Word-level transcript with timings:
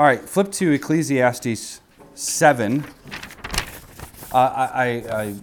All 0.00 0.06
right, 0.06 0.18
flip 0.18 0.50
to 0.52 0.72
Ecclesiastes 0.72 1.82
7. 2.14 2.84
Uh, 4.32 4.34
I, 4.34 4.64
I, 4.72 5.34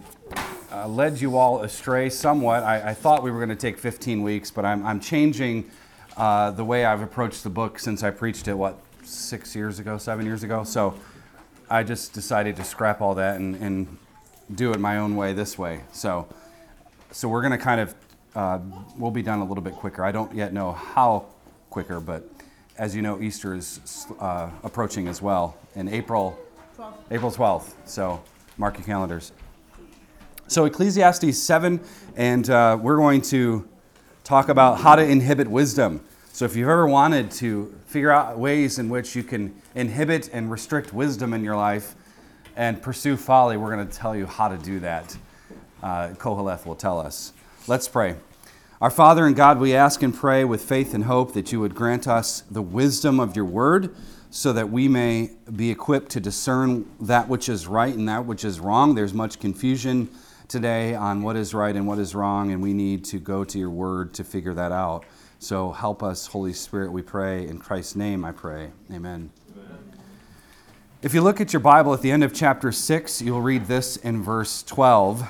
I 0.72 0.82
uh, 0.82 0.88
led 0.88 1.22
you 1.22 1.38
all 1.38 1.62
astray 1.62 2.10
somewhat. 2.10 2.64
I, 2.64 2.90
I 2.90 2.94
thought 2.96 3.22
we 3.22 3.30
were 3.30 3.38
going 3.38 3.56
to 3.56 3.56
take 3.56 3.78
15 3.78 4.24
weeks, 4.24 4.50
but 4.50 4.66
I'm, 4.66 4.84
I'm 4.84 5.00
changing 5.00 5.70
uh, 6.18 6.50
the 6.50 6.66
way 6.66 6.86
I've 6.86 7.04
approached 7.04 7.44
the 7.44 7.52
book 7.52 7.78
since 7.78 8.02
I 8.02 8.10
preached 8.10 8.48
it, 8.48 8.56
what, 8.56 8.80
six 9.04 9.56
years 9.56 9.78
ago, 9.78 10.00
seven 10.00 10.26
years 10.26 10.42
ago? 10.42 10.64
So 10.64 10.96
I 11.70 11.84
just 11.84 12.14
decided 12.14 12.56
to 12.56 12.64
scrap 12.64 13.00
all 13.00 13.14
that 13.14 13.40
and, 13.40 13.58
and 13.58 13.98
do 14.56 14.72
it 14.72 14.80
my 14.80 14.98
own 14.98 15.16
way 15.16 15.34
this 15.34 15.60
way. 15.60 15.82
So, 15.92 16.28
so 17.12 17.30
we're 17.30 17.44
going 17.44 17.52
to 17.52 17.64
kind 17.64 17.80
of, 17.80 17.96
uh, 18.34 18.58
we'll 18.98 19.12
be 19.12 19.22
done 19.22 19.38
a 19.38 19.46
little 19.46 19.64
bit 19.64 19.74
quicker. 19.74 20.04
I 20.04 20.12
don't 20.12 20.34
yet 20.34 20.52
know 20.52 20.72
how 20.72 21.28
quicker, 21.70 22.00
but 22.00 22.28
as 22.78 22.96
you 22.96 23.02
know, 23.02 23.22
Easter 23.22 23.56
is 23.56 24.08
uh, 24.20 24.50
approaching 24.64 25.08
as 25.08 25.22
well 25.22 25.58
in 25.76 25.88
April, 25.88 26.38
12th. 26.78 26.94
April 27.12 27.32
12th. 27.32 27.74
So 27.86 28.22
mark 28.58 28.78
your 28.78 28.86
calendars. 28.86 29.32
So 30.48 30.66
Ecclesiastes 30.66 31.38
7, 31.38 31.80
and 32.16 32.50
uh, 32.50 32.78
we're 32.80 32.98
going 32.98 33.22
to 33.24 33.68
talk 34.24 34.50
about 34.50 34.80
how 34.80 34.96
to 34.96 35.04
inhibit 35.04 35.48
wisdom. 35.48 36.02
So 36.32 36.46
if 36.46 36.56
you've 36.56 36.70
ever 36.70 36.88
wanted 36.88 37.32
to 37.32 37.74
figure 37.88 38.12
out 38.12 38.38
ways 38.38 38.80
in 38.80 38.90
which 38.90 39.16
you 39.16 39.24
can 39.24 39.60
inhibit 39.76 40.30
and 40.32 40.52
restrict 40.52 40.94
wisdom 40.94 41.34
in 41.34 41.44
your 41.44 41.56
life 41.56 41.96
and 42.56 42.82
pursue 42.82 43.18
folly, 43.18 43.58
we're 43.58 43.74
going 43.76 43.88
to 43.88 43.98
tell 43.98 44.16
you 44.16 44.26
how 44.26 44.48
to 44.48 44.58
do 44.58 44.80
that. 44.82 45.18
Uh, 45.82 46.10
Koheleth 46.10 46.66
will 46.66 46.76
tell 46.76 47.00
us. 47.00 47.34
Let's 47.68 47.88
pray. 47.88 48.16
Our 48.80 48.92
Father 48.92 49.26
and 49.26 49.36
God, 49.36 49.60
we 49.60 49.74
ask 49.74 50.04
and 50.04 50.14
pray 50.14 50.46
with 50.46 50.62
faith 50.62 50.94
and 50.94 51.06
hope 51.06 51.34
that 51.34 51.52
you 51.52 51.60
would 51.60 51.74
grant 51.74 52.08
us 52.08 52.42
the 52.42 52.62
wisdom 52.62 53.20
of 53.20 53.36
your 53.36 53.46
word 53.46 53.96
so 54.30 54.54
that 54.54 54.70
we 54.70 54.88
may 54.88 55.32
be 55.56 55.72
equipped 55.72 56.12
to 56.12 56.20
discern 56.20 56.86
that 57.00 57.28
which 57.28 57.50
is 57.50 57.66
right 57.66 57.96
and 57.96 58.08
that 58.08 58.28
which 58.28 58.46
is 58.46 58.60
wrong. 58.60 58.94
There's 58.94 59.16
much 59.16 59.40
confusion 59.40 60.12
today 60.48 60.94
on 60.94 61.24
what 61.24 61.36
is 61.36 61.56
right 61.56 61.76
and 61.76 61.88
what 61.88 61.98
is 61.98 62.14
wrong, 62.14 62.52
and 62.52 62.62
we 62.62 62.72
need 62.72 63.04
to 63.06 63.18
go 63.18 63.44
to 63.46 63.58
your 63.58 63.72
word 63.72 64.14
to 64.14 64.24
figure 64.24 64.54
that 64.54 64.72
out. 64.72 65.06
So 65.40 65.72
help 65.72 66.04
us, 66.04 66.28
Holy 66.28 66.54
Spirit, 66.54 66.92
we 66.92 67.02
pray. 67.02 67.48
In 67.48 67.58
Christ's 67.58 67.96
name, 67.96 68.24
I 68.24 68.32
pray. 68.32 68.70
Amen. 68.92 69.32
Amen. 69.56 69.92
If 71.02 71.16
you 71.16 71.22
look 71.22 71.42
at 71.42 71.52
your 71.52 71.62
Bible 71.62 71.96
at 71.96 72.04
the 72.04 72.12
end 72.12 72.24
of 72.24 72.32
chapter 72.32 72.72
6, 72.72 73.24
you'll 73.24 73.42
read 73.42 73.66
this 73.66 73.98
in 73.98 74.22
verse 74.22 74.62
12. 74.62 75.28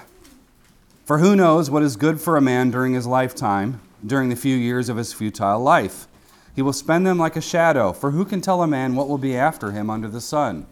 For 1.08 1.19
who 1.19 1.38
knows 1.38 1.69
what 1.69 1.83
is 1.83 1.95
good 1.95 2.19
for 2.19 2.36
a 2.36 2.41
man 2.41 2.69
during 2.69 2.94
his 2.94 3.08
lifetime, 3.08 3.80
during 4.05 4.27
the 4.27 4.36
few 4.36 4.58
years 4.58 4.89
of 4.89 4.97
his 4.97 5.13
futile 5.13 5.61
life? 5.61 6.05
He 6.53 6.61
will 6.61 6.73
spend 6.73 7.08
them 7.08 7.17
like 7.17 7.38
a 7.38 7.41
shadow, 7.41 7.94
for 7.94 8.11
who 8.11 8.25
can 8.25 8.41
tell 8.41 8.61
a 8.61 8.67
man 8.67 8.94
what 8.94 9.08
will 9.08 9.17
be 9.17 9.33
after 9.33 9.72
him 9.72 9.89
under 9.89 10.09
the 10.09 10.19
sun? 10.19 10.66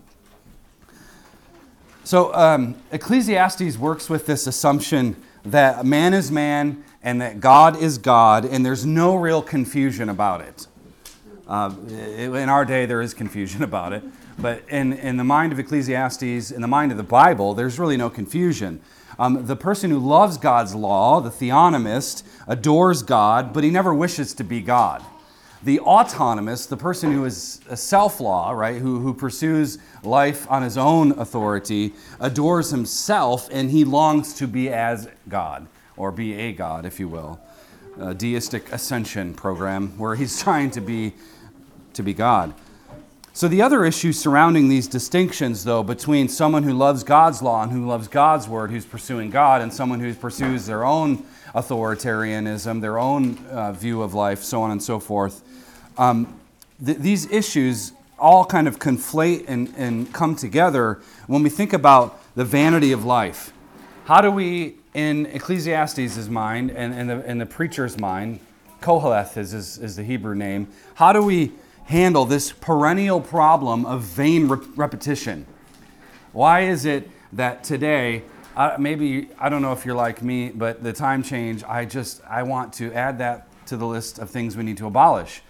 So, 2.04 2.36
um, 2.36 2.76
Ecclesiastes 2.92 3.78
works 3.78 4.10
with 4.10 4.26
this 4.26 4.46
assumption 4.46 5.16
that 5.46 5.86
man 5.86 6.14
is 6.14 6.30
man 6.30 6.84
and 7.02 7.22
that 7.22 7.40
God 7.40 7.82
is 7.82 7.98
God, 7.98 8.44
and 8.44 8.66
there's 8.66 8.86
no 8.86 9.16
real 9.16 9.42
confusion 9.42 10.10
about 10.10 10.42
it. 10.42 10.68
Uh, 11.48 11.74
in 11.88 12.50
our 12.50 12.66
day, 12.66 12.86
there 12.86 13.02
is 13.02 13.14
confusion 13.14 13.64
about 13.72 13.94
it, 13.94 14.04
but 14.38 14.68
in, 14.68 14.92
in 14.92 15.16
the 15.16 15.24
mind 15.24 15.54
of 15.54 15.60
Ecclesiastes, 15.60 16.52
in 16.52 16.62
the 16.62 16.68
mind 16.68 16.92
of 16.92 16.98
the 16.98 17.04
Bible, 17.04 17.54
there's 17.54 17.80
really 17.80 17.96
no 17.96 18.10
confusion. 18.10 18.82
Um, 19.18 19.46
the 19.46 19.56
person 19.56 19.92
who 19.92 20.00
loves 20.00 20.38
God's 20.38 20.76
law, 20.76 21.22
the 21.22 21.30
theonomist, 21.30 22.24
adores 22.48 23.02
God, 23.02 23.54
but 23.54 23.64
he 23.64 23.70
never 23.70 23.94
wishes 23.94 24.34
to 24.36 24.44
be 24.44 24.62
God. 24.62 25.04
The 25.64 25.80
autonomist, 25.80 26.68
the 26.68 26.78
person 26.78 27.12
who 27.12 27.26
is 27.26 27.60
a 27.70 27.78
self 27.78 28.20
law, 28.20 28.52
right, 28.52 28.80
who, 28.80 29.00
who 29.00 29.14
pursues 29.14 29.80
life 30.04 30.50
on 30.52 30.62
his 30.62 30.78
own 30.78 31.12
authority, 31.14 31.94
adores 32.20 32.70
himself 32.70 33.50
and 33.52 33.72
he 33.72 33.84
longs 33.84 34.34
to 34.36 34.48
be 34.48 34.70
as 34.70 35.08
God, 35.28 35.68
or 35.98 36.12
be 36.12 36.34
a 36.34 36.52
God, 36.52 36.86
if 36.86 37.00
you 37.00 37.08
will. 37.08 37.40
A 38.00 38.14
deistic 38.14 38.72
ascension 38.72 39.34
program 39.34 39.98
where 39.98 40.16
he's 40.16 40.40
trying 40.44 40.70
to 40.72 40.82
be, 40.82 41.14
to 41.94 42.04
be 42.04 42.14
God. 42.14 42.54
So, 43.36 43.50
the 43.50 43.62
other 43.62 43.84
issue 43.84 44.14
surrounding 44.14 44.70
these 44.70 44.88
distinctions, 44.88 45.66
though, 45.66 45.84
between 45.84 46.30
someone 46.30 46.64
who 46.64 46.72
loves 46.72 47.04
God's 47.04 47.42
law 47.42 47.64
and 47.64 47.70
who 47.70 47.86
loves 47.86 48.08
God's 48.08 48.48
word, 48.48 48.72
who's 48.72 48.86
pursuing 48.86 49.30
God, 49.30 49.62
and 49.62 49.74
someone 49.74 50.00
who 50.00 50.14
pursues 50.14 50.66
their 50.66 50.86
own 50.86 51.22
authoritarianism, 51.54 52.80
their 52.80 52.98
own 52.98 53.38
uh, 53.48 53.74
view 53.74 54.02
of 54.04 54.14
life, 54.14 54.42
so 54.42 54.62
on 54.62 54.72
and 54.72 54.82
so 54.82 55.02
forth, 55.02 55.44
um, 55.98 56.34
th- 56.86 56.98
these 57.00 57.30
issues 57.30 57.92
all 58.18 58.46
kind 58.46 58.70
of 58.70 58.80
conflate 58.80 59.44
and, 59.50 59.74
and 59.76 60.14
come 60.14 60.38
together 60.38 61.02
when 61.28 61.44
we 61.44 61.50
think 61.50 61.74
about 61.74 62.18
the 62.36 62.46
vanity 62.46 62.94
of 62.94 63.04
life. 63.04 63.52
How 64.06 64.22
do 64.22 64.32
we, 64.32 64.76
in 64.94 65.26
Ecclesiastes' 65.26 66.30
mind 66.30 66.72
and, 66.72 66.94
and, 66.94 67.10
the, 67.10 67.18
and 67.26 67.42
the 67.42 67.46
preacher's 67.46 68.00
mind, 68.00 68.40
Koheleth 68.82 69.36
is, 69.36 69.54
is, 69.54 69.78
is 69.78 69.98
the 69.98 70.04
Hebrew 70.04 70.36
name, 70.36 70.70
how 70.94 71.12
do 71.12 71.22
we 71.22 71.52
handle 71.86 72.26
this 72.26 72.52
perennial 72.52 73.22
problem 73.22 73.86
of 73.86 74.02
vain 74.02 74.48
re- 74.48 74.66
repetition. 74.76 75.46
Why 76.34 76.62
is 76.62 76.86
it 76.86 77.10
that 77.34 77.64
today, 77.64 78.24
uh, 78.56 78.76
maybe, 78.80 79.30
I 79.40 79.50
don't 79.50 79.62
know 79.62 79.72
if 79.72 79.86
you're 79.86 79.96
like 79.96 80.22
me, 80.22 80.50
but 80.50 80.84
the 80.84 80.94
time 80.94 81.24
change, 81.24 81.64
I 81.64 81.86
just, 81.86 82.22
I 82.28 82.44
want 82.44 82.74
to 82.74 82.92
add 82.94 83.20
that 83.20 83.48
to 83.68 83.78
the 83.78 83.86
list 83.86 84.20
of 84.20 84.30
things 84.30 84.58
we 84.58 84.64
need 84.64 84.78
to 84.78 84.88
abolish. 84.88 85.42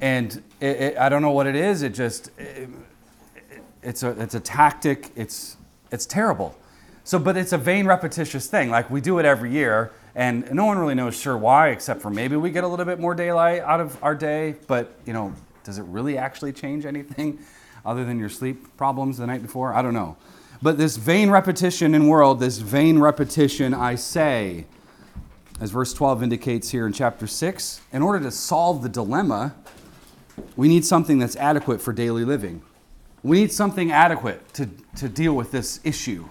And 0.00 0.42
it, 0.60 0.66
it, 0.66 0.98
I 0.98 1.08
don't 1.08 1.22
know 1.22 1.30
what 1.30 1.46
it 1.46 1.56
is, 1.56 1.82
it 1.82 1.94
just, 1.94 2.30
it, 2.38 2.68
it's, 3.82 4.02
a, 4.02 4.10
it's 4.20 4.34
a 4.34 4.40
tactic, 4.40 5.10
it's, 5.16 5.56
it's 5.90 6.06
terrible. 6.06 6.56
So, 7.04 7.18
but 7.18 7.36
it's 7.36 7.52
a 7.52 7.58
vain, 7.58 7.86
repetitious 7.86 8.46
thing. 8.46 8.70
Like 8.70 8.90
we 8.90 9.00
do 9.00 9.18
it 9.18 9.24
every 9.24 9.50
year, 9.50 9.92
and 10.14 10.50
no 10.52 10.64
one 10.66 10.78
really 10.78 10.94
knows 10.94 11.18
sure 11.18 11.36
why, 11.36 11.68
except 11.68 12.02
for 12.02 12.10
maybe 12.10 12.36
we 12.36 12.50
get 12.50 12.64
a 12.64 12.68
little 12.68 12.84
bit 12.84 13.00
more 13.00 13.14
daylight 13.14 13.62
out 13.62 13.80
of 13.80 14.02
our 14.02 14.14
day. 14.14 14.56
But 14.66 14.94
you 15.06 15.12
know, 15.12 15.34
does 15.64 15.78
it 15.78 15.84
really 15.84 16.18
actually 16.18 16.52
change 16.52 16.84
anything 16.84 17.38
other 17.84 18.04
than 18.04 18.18
your 18.18 18.28
sleep 18.28 18.76
problems 18.76 19.18
the 19.18 19.26
night 19.26 19.42
before? 19.42 19.74
I 19.74 19.82
don't 19.82 19.94
know. 19.94 20.16
But 20.60 20.78
this 20.78 20.96
vain 20.96 21.30
repetition 21.30 21.94
in 21.94 22.06
world, 22.06 22.38
this 22.38 22.58
vain 22.58 22.98
repetition, 22.98 23.74
I 23.74 23.96
say, 23.96 24.66
as 25.60 25.70
verse 25.70 25.92
12 25.92 26.22
indicates 26.22 26.70
here 26.70 26.86
in 26.86 26.92
chapter 26.92 27.26
6, 27.26 27.80
in 27.92 28.02
order 28.02 28.20
to 28.20 28.30
solve 28.30 28.82
the 28.82 28.88
dilemma, 28.88 29.56
we 30.56 30.68
need 30.68 30.84
something 30.84 31.18
that's 31.18 31.36
adequate 31.36 31.80
for 31.80 31.92
daily 31.92 32.24
living. 32.24 32.62
We 33.24 33.40
need 33.40 33.52
something 33.52 33.90
adequate 33.90 34.52
to, 34.54 34.68
to 34.96 35.08
deal 35.08 35.34
with 35.34 35.50
this 35.50 35.80
issue 35.84 36.28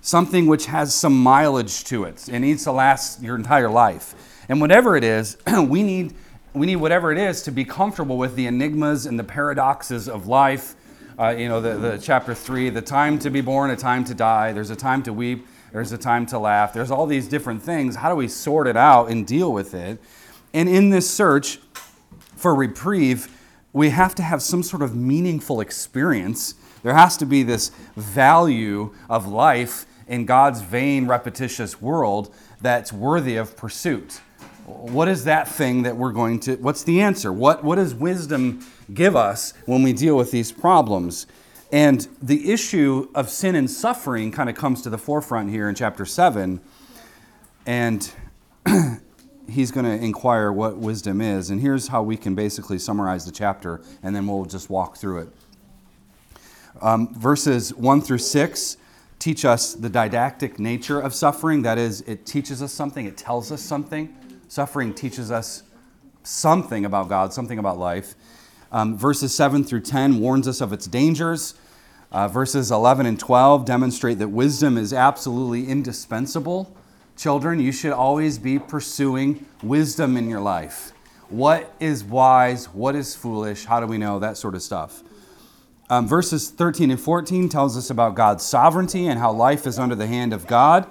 something 0.00 0.46
which 0.46 0.66
has 0.66 0.94
some 0.94 1.20
mileage 1.20 1.84
to 1.84 2.04
it. 2.04 2.28
It 2.28 2.38
needs 2.40 2.64
to 2.64 2.72
last 2.72 3.22
your 3.22 3.36
entire 3.36 3.70
life. 3.70 4.14
And 4.48 4.60
whatever 4.60 4.96
it 4.96 5.04
is, 5.04 5.36
we 5.66 5.82
need, 5.82 6.14
we 6.54 6.66
need 6.66 6.76
whatever 6.76 7.12
it 7.12 7.18
is 7.18 7.42
to 7.42 7.52
be 7.52 7.64
comfortable 7.64 8.18
with 8.18 8.34
the 8.34 8.46
enigmas 8.46 9.06
and 9.06 9.18
the 9.18 9.24
paradoxes 9.24 10.08
of 10.08 10.26
life. 10.26 10.74
Uh, 11.18 11.28
you 11.28 11.48
know, 11.48 11.60
the, 11.60 11.76
the 11.76 11.98
chapter 11.98 12.34
three, 12.34 12.70
the 12.70 12.80
time 12.80 13.18
to 13.18 13.30
be 13.30 13.40
born, 13.40 13.70
a 13.70 13.76
time 13.76 14.04
to 14.04 14.14
die. 14.14 14.52
There's 14.52 14.70
a 14.70 14.76
time 14.76 15.02
to 15.02 15.12
weep. 15.12 15.46
There's 15.72 15.92
a 15.92 15.98
time 15.98 16.26
to 16.26 16.38
laugh. 16.38 16.72
There's 16.72 16.90
all 16.90 17.06
these 17.06 17.28
different 17.28 17.62
things. 17.62 17.96
How 17.96 18.08
do 18.08 18.16
we 18.16 18.26
sort 18.26 18.66
it 18.66 18.76
out 18.76 19.10
and 19.10 19.26
deal 19.26 19.52
with 19.52 19.74
it? 19.74 20.00
And 20.52 20.68
in 20.68 20.90
this 20.90 21.08
search 21.08 21.58
for 22.34 22.54
reprieve, 22.54 23.28
we 23.72 23.90
have 23.90 24.14
to 24.16 24.22
have 24.22 24.42
some 24.42 24.62
sort 24.62 24.82
of 24.82 24.96
meaningful 24.96 25.60
experience. 25.60 26.54
There 26.82 26.94
has 26.94 27.16
to 27.18 27.26
be 27.26 27.42
this 27.42 27.70
value 27.94 28.94
of 29.08 29.28
life 29.28 29.86
in 30.10 30.26
God's 30.26 30.60
vain, 30.60 31.06
repetitious 31.06 31.80
world 31.80 32.34
that's 32.60 32.92
worthy 32.92 33.36
of 33.36 33.56
pursuit? 33.56 34.20
What 34.66 35.08
is 35.08 35.24
that 35.24 35.48
thing 35.48 35.84
that 35.84 35.96
we're 35.96 36.12
going 36.12 36.40
to, 36.40 36.56
what's 36.56 36.82
the 36.82 37.00
answer? 37.00 37.32
What, 37.32 37.64
what 37.64 37.76
does 37.76 37.94
wisdom 37.94 38.66
give 38.92 39.14
us 39.14 39.54
when 39.66 39.82
we 39.82 39.92
deal 39.92 40.16
with 40.16 40.32
these 40.32 40.50
problems? 40.50 41.26
And 41.72 42.08
the 42.20 42.52
issue 42.52 43.08
of 43.14 43.30
sin 43.30 43.54
and 43.54 43.70
suffering 43.70 44.32
kind 44.32 44.50
of 44.50 44.56
comes 44.56 44.82
to 44.82 44.90
the 44.90 44.98
forefront 44.98 45.50
here 45.50 45.68
in 45.68 45.76
chapter 45.76 46.04
7. 46.04 46.60
And 47.64 48.12
he's 49.48 49.70
going 49.70 49.86
to 49.86 50.04
inquire 50.04 50.50
what 50.50 50.76
wisdom 50.76 51.20
is. 51.20 51.50
And 51.50 51.60
here's 51.60 51.86
how 51.88 52.02
we 52.02 52.16
can 52.16 52.34
basically 52.34 52.80
summarize 52.80 53.24
the 53.24 53.32
chapter, 53.32 53.80
and 54.02 54.14
then 54.14 54.26
we'll 54.26 54.44
just 54.44 54.70
walk 54.70 54.96
through 54.96 55.20
it. 55.20 55.28
Um, 56.82 57.14
verses 57.14 57.72
1 57.74 58.00
through 58.00 58.18
6 58.18 58.76
teach 59.20 59.44
us 59.44 59.74
the 59.74 59.88
didactic 59.88 60.58
nature 60.58 60.98
of 60.98 61.14
suffering. 61.14 61.62
That 61.62 61.78
is, 61.78 62.00
it 62.02 62.26
teaches 62.26 62.62
us 62.62 62.72
something, 62.72 63.06
it 63.06 63.16
tells 63.16 63.52
us 63.52 63.62
something. 63.62 64.16
Suffering 64.48 64.92
teaches 64.92 65.30
us 65.30 65.62
something 66.24 66.84
about 66.84 67.08
God, 67.08 67.32
something 67.32 67.58
about 67.58 67.78
life. 67.78 68.14
Um, 68.72 68.96
verses 68.96 69.34
7 69.34 69.62
through 69.62 69.82
10 69.82 70.18
warns 70.18 70.48
us 70.48 70.60
of 70.60 70.72
its 70.72 70.86
dangers. 70.86 71.54
Uh, 72.10 72.26
verses 72.26 72.72
11 72.72 73.06
and 73.06 73.20
12 73.20 73.64
demonstrate 73.64 74.18
that 74.18 74.28
wisdom 74.28 74.76
is 74.76 74.92
absolutely 74.92 75.68
indispensable. 75.68 76.74
Children, 77.16 77.60
you 77.60 77.72
should 77.72 77.92
always 77.92 78.38
be 78.38 78.58
pursuing 78.58 79.46
wisdom 79.62 80.16
in 80.16 80.28
your 80.28 80.40
life. 80.40 80.92
What 81.28 81.74
is 81.78 82.02
wise? 82.02 82.66
What 82.66 82.96
is 82.96 83.14
foolish? 83.14 83.66
How 83.66 83.78
do 83.78 83.86
we 83.86 83.98
know? 83.98 84.18
That 84.18 84.36
sort 84.36 84.54
of 84.54 84.62
stuff. 84.62 85.02
Um, 85.90 86.06
verses 86.06 86.50
13 86.50 86.92
and 86.92 87.00
14 87.00 87.48
tells 87.48 87.76
us 87.76 87.90
about 87.90 88.14
God's 88.14 88.44
sovereignty 88.44 89.08
and 89.08 89.18
how 89.18 89.32
life 89.32 89.66
is 89.66 89.76
under 89.76 89.96
the 89.96 90.06
hand 90.06 90.32
of 90.32 90.46
God. 90.46 90.86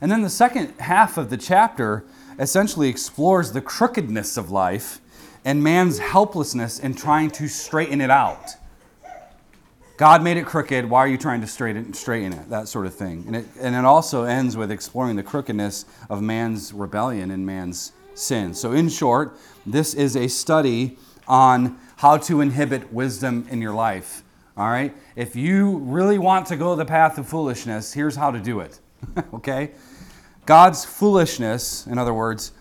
And 0.00 0.12
then 0.12 0.22
the 0.22 0.30
second 0.30 0.74
half 0.78 1.18
of 1.18 1.28
the 1.28 1.36
chapter 1.36 2.04
essentially 2.38 2.88
explores 2.88 3.50
the 3.50 3.60
crookedness 3.60 4.36
of 4.36 4.52
life 4.52 5.00
and 5.44 5.60
man's 5.60 5.98
helplessness 5.98 6.78
in 6.78 6.94
trying 6.94 7.32
to 7.32 7.48
straighten 7.48 8.00
it 8.00 8.10
out. 8.10 8.50
God 9.96 10.22
made 10.22 10.36
it 10.36 10.46
crooked. 10.46 10.88
Why 10.88 11.00
are 11.00 11.08
you 11.08 11.18
trying 11.18 11.40
to 11.40 11.48
straighten, 11.48 11.92
straighten 11.92 12.32
it? 12.32 12.48
That 12.48 12.68
sort 12.68 12.86
of 12.86 12.94
thing. 12.94 13.24
And 13.26 13.34
it, 13.34 13.46
and 13.60 13.74
it 13.74 13.84
also 13.84 14.22
ends 14.22 14.56
with 14.56 14.70
exploring 14.70 15.16
the 15.16 15.22
crookedness 15.24 15.84
of 16.08 16.22
man's 16.22 16.72
rebellion 16.72 17.32
and 17.32 17.44
man's 17.44 17.90
sin. 18.14 18.54
So, 18.54 18.72
in 18.72 18.88
short, 18.88 19.36
this 19.66 19.94
is 19.94 20.16
a 20.16 20.28
study 20.28 20.96
on 21.26 21.78
how 21.96 22.18
to 22.18 22.40
inhibit 22.40 22.92
wisdom 22.92 23.46
in 23.50 23.60
your 23.60 23.74
life. 23.74 24.22
All 24.56 24.68
right? 24.68 24.94
If 25.16 25.34
you 25.34 25.78
really 25.78 26.18
want 26.18 26.46
to 26.48 26.56
go 26.56 26.74
the 26.76 26.84
path 26.84 27.18
of 27.18 27.28
foolishness, 27.28 27.92
here's 27.92 28.16
how 28.16 28.30
to 28.30 28.38
do 28.38 28.60
it. 28.60 28.80
okay? 29.34 29.72
God's 30.46 30.84
foolishness, 30.84 31.86
in 31.86 31.98
other 31.98 32.14
words, 32.14 32.52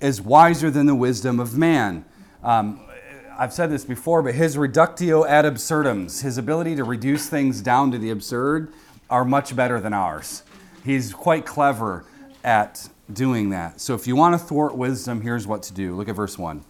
is 0.00 0.20
wiser 0.20 0.70
than 0.70 0.86
the 0.86 0.94
wisdom 0.94 1.40
of 1.40 1.56
man. 1.56 2.04
Um, 2.42 2.80
I've 3.38 3.52
said 3.52 3.70
this 3.70 3.84
before, 3.84 4.22
but 4.22 4.34
his 4.34 4.58
reductio 4.58 5.24
ad 5.24 5.44
absurdums, 5.44 6.20
his 6.20 6.38
ability 6.38 6.76
to 6.76 6.84
reduce 6.84 7.28
things 7.28 7.62
down 7.62 7.90
to 7.90 7.98
the 7.98 8.10
absurd, 8.10 8.72
are 9.08 9.24
much 9.24 9.56
better 9.56 9.80
than 9.80 9.92
ours. 9.92 10.42
He's 10.84 11.12
quite 11.12 11.46
clever 11.46 12.04
at 12.44 12.88
doing 13.12 13.50
that. 13.50 13.80
So 13.80 13.94
if 13.94 14.06
you 14.06 14.14
want 14.14 14.34
to 14.34 14.38
thwart 14.38 14.76
wisdom, 14.76 15.20
here's 15.22 15.46
what 15.46 15.62
to 15.64 15.72
do. 15.72 15.96
Look 15.96 16.08
at 16.08 16.14
verse 16.14 16.38
1. 16.38 16.62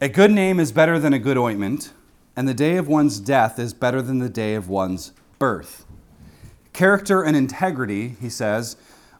A 0.00 0.08
good 0.08 0.32
name 0.32 0.58
is 0.58 0.72
better 0.72 0.98
than 0.98 1.12
a 1.12 1.18
good 1.18 1.38
ointment, 1.38 1.92
and 2.36 2.48
the 2.48 2.54
day 2.54 2.76
of 2.76 2.88
one's 2.88 3.20
death 3.20 3.58
is 3.58 3.74
better 3.74 4.00
than 4.00 4.18
the 4.18 4.28
day 4.28 4.54
of 4.54 4.68
one's 4.68 5.12
birth. 5.38 5.84
Character 6.72 7.22
and 7.22 7.36
integrity, 7.36 8.16
he 8.20 8.28
says, 8.30 8.76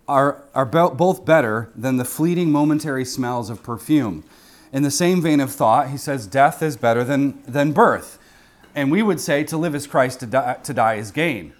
are, 0.08 0.42
are 0.54 0.66
both 0.66 1.24
better 1.24 1.70
than 1.76 1.96
the 1.96 2.04
fleeting 2.04 2.50
momentary 2.50 3.04
smells 3.04 3.50
of 3.50 3.62
perfume. 3.62 4.24
In 4.72 4.82
the 4.82 4.90
same 4.90 5.20
vein 5.20 5.40
of 5.40 5.52
thought, 5.52 5.90
he 5.90 5.96
says 5.96 6.26
death 6.26 6.62
is 6.62 6.76
better 6.76 7.04
than, 7.04 7.42
than 7.42 7.72
birth. 7.72 8.18
And 8.74 8.90
we 8.90 9.02
would 9.02 9.20
say 9.20 9.44
to 9.44 9.56
live 9.56 9.74
is 9.74 9.86
Christ, 9.86 10.20
to 10.20 10.26
die, 10.26 10.54
to 10.62 10.72
die 10.72 10.94
is 10.94 11.10
gain. 11.10 11.52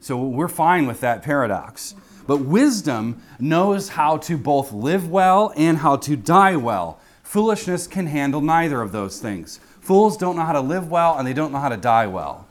So 0.00 0.20
we're 0.20 0.48
fine 0.48 0.86
with 0.86 1.00
that 1.00 1.22
paradox. 1.22 1.94
But 2.26 2.38
wisdom 2.38 3.22
knows 3.38 3.90
how 3.90 4.16
to 4.18 4.36
both 4.36 4.72
live 4.72 5.08
well 5.08 5.52
and 5.56 5.78
how 5.78 5.96
to 5.98 6.16
die 6.16 6.56
well. 6.56 6.98
Foolishness 7.22 7.86
can 7.86 8.06
handle 8.06 8.40
neither 8.40 8.82
of 8.82 8.90
those 8.90 9.20
things. 9.20 9.60
Fools 9.86 10.16
don't 10.16 10.34
know 10.34 10.42
how 10.42 10.52
to 10.52 10.60
live 10.60 10.90
well 10.90 11.16
and 11.16 11.24
they 11.24 11.32
don't 11.32 11.52
know 11.52 11.60
how 11.60 11.68
to 11.68 11.76
die 11.76 12.08
well. 12.08 12.48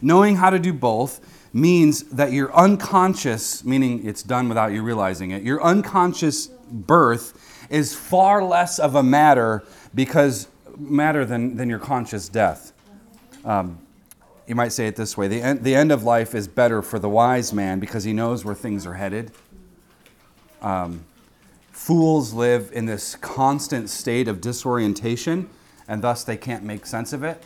Knowing 0.00 0.36
how 0.36 0.48
to 0.48 0.60
do 0.60 0.72
both 0.72 1.18
means 1.52 2.04
that 2.04 2.30
your 2.30 2.54
unconscious, 2.54 3.64
meaning 3.64 4.06
it's 4.06 4.22
done 4.22 4.48
without 4.48 4.70
you 4.70 4.80
realizing 4.80 5.32
it, 5.32 5.42
your 5.42 5.60
unconscious 5.60 6.46
birth 6.70 7.66
is 7.68 7.96
far 7.96 8.44
less 8.44 8.78
of 8.78 8.94
a 8.94 9.02
matter 9.02 9.64
because 9.92 10.46
matter 10.78 11.24
than, 11.24 11.56
than 11.56 11.68
your 11.68 11.80
conscious 11.80 12.28
death. 12.28 12.72
Um, 13.44 13.80
you 14.46 14.54
might 14.54 14.70
say 14.70 14.86
it 14.86 14.94
this 14.94 15.16
way 15.16 15.26
the 15.26 15.42
end, 15.42 15.64
the 15.64 15.74
end 15.74 15.90
of 15.90 16.04
life 16.04 16.32
is 16.32 16.46
better 16.46 16.80
for 16.80 17.00
the 17.00 17.08
wise 17.08 17.52
man 17.52 17.80
because 17.80 18.04
he 18.04 18.12
knows 18.12 18.44
where 18.44 18.54
things 18.54 18.86
are 18.86 18.94
headed. 18.94 19.32
Um, 20.62 21.06
fools 21.72 22.32
live 22.32 22.70
in 22.72 22.86
this 22.86 23.16
constant 23.16 23.90
state 23.90 24.28
of 24.28 24.40
disorientation 24.40 25.50
and 25.88 26.02
thus 26.02 26.24
they 26.24 26.36
can't 26.36 26.64
make 26.64 26.86
sense 26.86 27.12
of 27.12 27.22
it. 27.22 27.42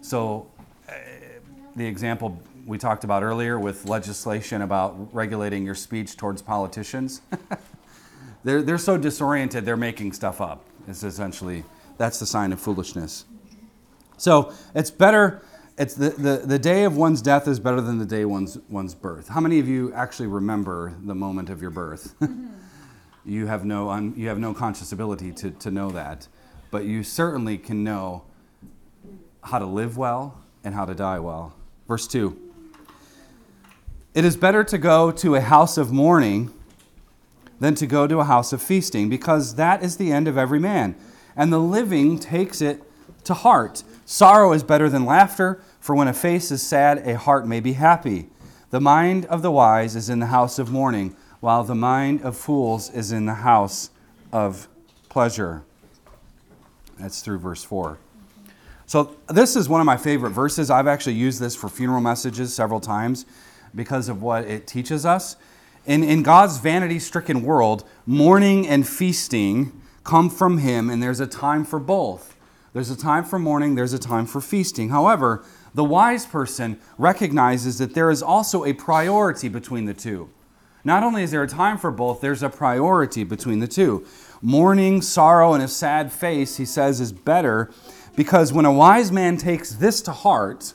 So, 0.00 0.50
uh, 0.88 0.92
the 1.76 1.86
example 1.86 2.40
we 2.66 2.78
talked 2.78 3.04
about 3.04 3.22
earlier 3.22 3.58
with 3.58 3.84
legislation 3.86 4.62
about 4.62 5.14
regulating 5.14 5.64
your 5.64 5.74
speech 5.74 6.16
towards 6.16 6.40
politicians. 6.40 7.20
they're, 8.44 8.62
they're 8.62 8.78
so 8.78 8.96
disoriented, 8.96 9.64
they're 9.64 9.76
making 9.76 10.12
stuff 10.12 10.40
up. 10.40 10.64
It's 10.88 11.02
essentially, 11.02 11.64
that's 11.98 12.18
the 12.18 12.26
sign 12.26 12.52
of 12.52 12.60
foolishness. 12.60 13.24
So 14.16 14.52
it's 14.74 14.90
better, 14.90 15.42
it's 15.76 15.94
the, 15.94 16.10
the, 16.10 16.42
the 16.44 16.58
day 16.58 16.84
of 16.84 16.96
one's 16.96 17.20
death 17.20 17.48
is 17.48 17.58
better 17.58 17.80
than 17.80 17.98
the 17.98 18.06
day 18.06 18.24
one's, 18.24 18.58
one's 18.68 18.94
birth. 18.94 19.28
How 19.28 19.40
many 19.40 19.58
of 19.58 19.68
you 19.68 19.92
actually 19.92 20.28
remember 20.28 20.94
the 21.04 21.14
moment 21.14 21.50
of 21.50 21.60
your 21.60 21.70
birth? 21.70 22.14
you, 23.24 23.46
have 23.46 23.64
no 23.64 23.94
you 24.16 24.28
have 24.28 24.38
no 24.38 24.54
conscious 24.54 24.92
ability 24.92 25.32
to, 25.32 25.50
to 25.50 25.70
know 25.70 25.90
that, 25.90 26.28
but 26.74 26.86
you 26.86 27.04
certainly 27.04 27.56
can 27.56 27.84
know 27.84 28.24
how 29.44 29.60
to 29.60 29.64
live 29.64 29.96
well 29.96 30.42
and 30.64 30.74
how 30.74 30.84
to 30.84 30.92
die 30.92 31.20
well. 31.20 31.54
Verse 31.86 32.08
2 32.08 32.36
It 34.12 34.24
is 34.24 34.36
better 34.36 34.64
to 34.64 34.76
go 34.76 35.12
to 35.12 35.36
a 35.36 35.40
house 35.40 35.78
of 35.78 35.92
mourning 35.92 36.52
than 37.60 37.76
to 37.76 37.86
go 37.86 38.08
to 38.08 38.18
a 38.18 38.24
house 38.24 38.52
of 38.52 38.60
feasting, 38.60 39.08
because 39.08 39.54
that 39.54 39.84
is 39.84 39.98
the 39.98 40.10
end 40.10 40.26
of 40.26 40.36
every 40.36 40.58
man. 40.58 40.96
And 41.36 41.52
the 41.52 41.60
living 41.60 42.18
takes 42.18 42.60
it 42.60 42.82
to 43.22 43.34
heart. 43.34 43.84
Sorrow 44.04 44.52
is 44.52 44.64
better 44.64 44.88
than 44.88 45.04
laughter, 45.04 45.62
for 45.78 45.94
when 45.94 46.08
a 46.08 46.12
face 46.12 46.50
is 46.50 46.60
sad, 46.60 47.06
a 47.06 47.16
heart 47.16 47.46
may 47.46 47.60
be 47.60 47.74
happy. 47.74 48.26
The 48.70 48.80
mind 48.80 49.26
of 49.26 49.42
the 49.42 49.52
wise 49.52 49.94
is 49.94 50.10
in 50.10 50.18
the 50.18 50.26
house 50.26 50.58
of 50.58 50.72
mourning, 50.72 51.14
while 51.38 51.62
the 51.62 51.76
mind 51.76 52.22
of 52.22 52.36
fools 52.36 52.90
is 52.90 53.12
in 53.12 53.26
the 53.26 53.34
house 53.34 53.90
of 54.32 54.66
pleasure. 55.08 55.62
That's 56.98 57.22
through 57.22 57.38
verse 57.38 57.64
4. 57.64 57.98
So, 58.86 59.16
this 59.28 59.56
is 59.56 59.68
one 59.68 59.80
of 59.80 59.86
my 59.86 59.96
favorite 59.96 60.30
verses. 60.30 60.70
I've 60.70 60.86
actually 60.86 61.14
used 61.14 61.40
this 61.40 61.56
for 61.56 61.68
funeral 61.68 62.00
messages 62.00 62.54
several 62.54 62.80
times 62.80 63.24
because 63.74 64.08
of 64.08 64.22
what 64.22 64.44
it 64.44 64.66
teaches 64.66 65.06
us. 65.06 65.36
In, 65.86 66.04
in 66.04 66.22
God's 66.22 66.58
vanity 66.58 66.98
stricken 66.98 67.42
world, 67.42 67.84
mourning 68.06 68.66
and 68.66 68.86
feasting 68.86 69.80
come 70.02 70.28
from 70.28 70.58
Him, 70.58 70.90
and 70.90 71.02
there's 71.02 71.20
a 71.20 71.26
time 71.26 71.64
for 71.64 71.78
both. 71.78 72.36
There's 72.74 72.90
a 72.90 72.96
time 72.96 73.24
for 73.24 73.38
mourning, 73.38 73.74
there's 73.74 73.92
a 73.92 73.98
time 73.98 74.26
for 74.26 74.40
feasting. 74.40 74.90
However, 74.90 75.44
the 75.74 75.84
wise 75.84 76.26
person 76.26 76.78
recognizes 76.98 77.78
that 77.78 77.94
there 77.94 78.10
is 78.10 78.22
also 78.22 78.64
a 78.64 78.72
priority 78.72 79.48
between 79.48 79.86
the 79.86 79.94
two. 79.94 80.30
Not 80.84 81.02
only 81.02 81.22
is 81.22 81.30
there 81.30 81.42
a 81.42 81.48
time 81.48 81.78
for 81.78 81.90
both, 81.90 82.20
there's 82.20 82.42
a 82.42 82.50
priority 82.50 83.24
between 83.24 83.60
the 83.60 83.66
two. 83.66 84.06
Mourning, 84.46 85.00
sorrow, 85.00 85.54
and 85.54 85.62
a 85.62 85.68
sad 85.68 86.12
face, 86.12 86.58
he 86.58 86.66
says, 86.66 87.00
is 87.00 87.12
better 87.12 87.72
because 88.14 88.52
when 88.52 88.66
a 88.66 88.72
wise 88.72 89.10
man 89.10 89.38
takes 89.38 89.72
this 89.72 90.02
to 90.02 90.12
heart, 90.12 90.74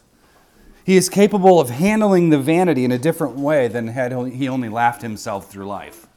he 0.83 0.97
is 0.97 1.07
capable 1.07 1.59
of 1.59 1.69
handling 1.69 2.31
the 2.31 2.39
vanity 2.39 2.83
in 2.83 2.91
a 2.91 2.97
different 2.97 3.35
way 3.35 3.67
than 3.67 3.89
had 3.89 4.11
he 4.29 4.49
only 4.49 4.69
laughed 4.69 5.03
himself 5.03 5.51
through 5.51 5.67
life. 5.67 6.07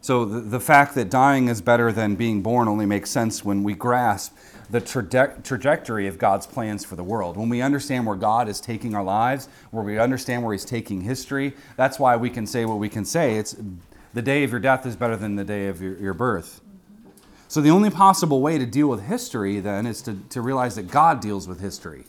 So 0.00 0.24
the, 0.24 0.38
the 0.38 0.60
fact 0.60 0.94
that 0.94 1.10
dying 1.10 1.48
is 1.48 1.60
better 1.60 1.90
than 1.90 2.14
being 2.14 2.42
born 2.42 2.68
only 2.68 2.86
makes 2.86 3.10
sense 3.10 3.44
when 3.44 3.64
we 3.64 3.74
grasp 3.74 4.36
the 4.70 4.80
traje- 4.80 5.42
trajectory 5.42 6.06
of 6.06 6.16
God's 6.16 6.46
plans 6.46 6.84
for 6.84 6.94
the 6.94 7.02
world. 7.02 7.36
When 7.36 7.48
we 7.48 7.60
understand 7.60 8.06
where 8.06 8.14
God 8.14 8.48
is 8.48 8.60
taking 8.60 8.94
our 8.94 9.02
lives, 9.02 9.48
where 9.72 9.82
we 9.82 9.98
understand 9.98 10.44
where 10.44 10.52
He's 10.52 10.64
taking 10.64 11.00
history, 11.00 11.54
that's 11.76 11.98
why 11.98 12.16
we 12.16 12.30
can 12.30 12.46
say 12.46 12.64
what 12.66 12.78
we 12.78 12.88
can 12.88 13.04
say. 13.04 13.34
It's 13.34 13.56
the 14.14 14.22
day 14.22 14.44
of 14.44 14.50
your 14.50 14.60
death 14.60 14.86
is 14.86 14.96
better 14.96 15.16
than 15.16 15.36
the 15.36 15.44
day 15.44 15.68
of 15.68 15.80
your, 15.80 15.96
your 15.98 16.14
birth. 16.14 16.60
So 17.48 17.60
the 17.60 17.70
only 17.70 17.90
possible 17.90 18.40
way 18.40 18.58
to 18.58 18.66
deal 18.66 18.88
with 18.88 19.06
history 19.06 19.60
then 19.60 19.86
is 19.86 20.02
to, 20.02 20.18
to 20.30 20.42
realize 20.42 20.76
that 20.76 20.90
God 20.90 21.20
deals 21.20 21.48
with 21.48 21.60
history. 21.60 22.04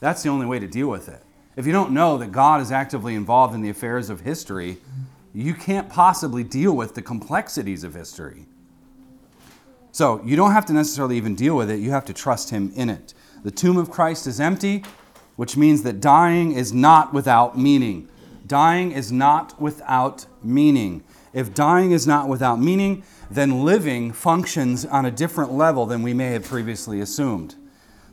That's 0.00 0.22
the 0.22 0.28
only 0.28 0.46
way 0.46 0.58
to 0.58 0.66
deal 0.66 0.88
with 0.88 1.08
it. 1.08 1.22
If 1.56 1.66
you 1.66 1.72
don't 1.72 1.92
know 1.92 2.18
that 2.18 2.30
God 2.32 2.60
is 2.60 2.70
actively 2.70 3.14
involved 3.14 3.54
in 3.54 3.62
the 3.62 3.70
affairs 3.70 4.10
of 4.10 4.20
history, 4.20 4.78
you 5.34 5.54
can't 5.54 5.88
possibly 5.88 6.44
deal 6.44 6.72
with 6.72 6.94
the 6.94 7.02
complexities 7.02 7.82
of 7.82 7.94
history. 7.94 8.46
So 9.90 10.22
you 10.24 10.36
don't 10.36 10.52
have 10.52 10.66
to 10.66 10.72
necessarily 10.72 11.16
even 11.16 11.34
deal 11.34 11.56
with 11.56 11.70
it, 11.70 11.80
you 11.80 11.90
have 11.90 12.04
to 12.04 12.12
trust 12.12 12.50
Him 12.50 12.72
in 12.76 12.88
it. 12.88 13.14
The 13.42 13.50
tomb 13.50 13.76
of 13.76 13.90
Christ 13.90 14.26
is 14.26 14.38
empty, 14.38 14.84
which 15.36 15.56
means 15.56 15.82
that 15.82 16.00
dying 16.00 16.52
is 16.52 16.72
not 16.72 17.12
without 17.12 17.58
meaning. 17.58 18.08
Dying 18.46 18.92
is 18.92 19.10
not 19.10 19.60
without 19.60 20.26
meaning. 20.42 21.02
If 21.32 21.54
dying 21.54 21.92
is 21.92 22.06
not 22.06 22.28
without 22.28 22.60
meaning, 22.60 23.02
then 23.30 23.64
living 23.64 24.12
functions 24.12 24.84
on 24.84 25.04
a 25.04 25.10
different 25.10 25.52
level 25.52 25.86
than 25.86 26.02
we 26.02 26.14
may 26.14 26.32
have 26.32 26.44
previously 26.44 27.00
assumed. 27.00 27.54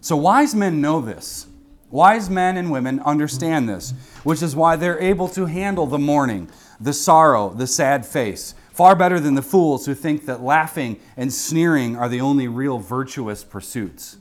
So 0.01 0.15
wise 0.15 0.53
men 0.53 0.81
know 0.81 1.01
this. 1.01 1.47
Wise 1.89 2.29
men 2.29 2.57
and 2.57 2.71
women 2.71 2.99
understand 3.01 3.69
this, 3.69 3.93
which 4.23 4.41
is 4.41 4.55
why 4.55 4.75
they're 4.75 4.99
able 4.99 5.29
to 5.29 5.45
handle 5.45 5.85
the 5.85 5.99
mourning, 5.99 6.49
the 6.79 6.93
sorrow, 6.93 7.49
the 7.49 7.67
sad 7.67 8.05
face, 8.05 8.53
far 8.71 8.95
better 8.95 9.19
than 9.19 9.35
the 9.35 9.41
fools 9.41 9.85
who 9.85 9.95
think 9.95 10.25
that 10.25 10.41
laughing 10.41 10.99
and 11.15 11.31
sneering 11.31 11.95
are 11.95 12.09
the 12.09 12.19
only 12.19 12.47
real 12.47 12.79
virtuous 12.79 13.43
pursuits. 13.43 14.17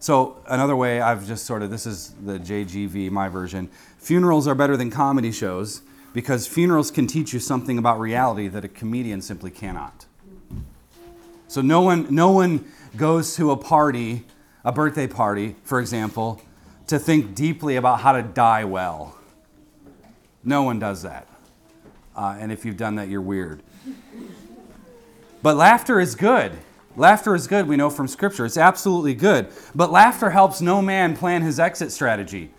So, 0.00 0.42
another 0.48 0.74
way 0.74 1.00
I've 1.00 1.26
just 1.26 1.46
sort 1.46 1.62
of, 1.62 1.70
this 1.70 1.86
is 1.86 2.12
the 2.22 2.38
JGV, 2.38 3.10
my 3.10 3.28
version. 3.28 3.70
Funerals 3.98 4.48
are 4.48 4.54
better 4.54 4.76
than 4.76 4.90
comedy 4.90 5.30
shows, 5.30 5.82
because 6.12 6.46
funerals 6.46 6.90
can 6.90 7.06
teach 7.06 7.32
you 7.32 7.40
something 7.40 7.78
about 7.78 7.98
reality 7.98 8.48
that 8.48 8.64
a 8.64 8.68
comedian 8.68 9.22
simply 9.22 9.50
cannot. 9.50 10.06
So 11.48 11.60
no 11.60 11.80
one, 11.82 12.06
no 12.14 12.30
one 12.30 12.64
goes 12.96 13.36
to 13.36 13.50
a 13.50 13.56
party, 13.56 14.24
a 14.64 14.72
birthday 14.72 15.06
party, 15.06 15.56
for 15.64 15.80
example, 15.80 16.40
to 16.86 16.98
think 16.98 17.34
deeply 17.34 17.76
about 17.76 18.00
how 18.00 18.12
to 18.12 18.22
die 18.22 18.64
well. 18.64 19.18
No 20.44 20.62
one 20.62 20.78
does 20.78 21.02
that. 21.02 21.28
Uh, 22.16 22.36
and 22.38 22.52
if 22.52 22.64
you've 22.64 22.76
done 22.76 22.96
that, 22.96 23.08
you're 23.08 23.20
weird. 23.20 23.62
But 25.42 25.56
laughter 25.56 26.00
is 26.00 26.14
good. 26.14 26.52
Laughter 26.96 27.34
is 27.34 27.46
good, 27.46 27.66
we 27.66 27.76
know 27.76 27.88
from 27.88 28.06
Scripture. 28.06 28.44
It's 28.44 28.58
absolutely 28.58 29.14
good. 29.14 29.48
But 29.74 29.90
laughter 29.90 30.30
helps 30.30 30.60
no 30.60 30.82
man 30.82 31.16
plan 31.16 31.40
his 31.42 31.58
exit 31.58 31.90
strategy. 31.90 32.50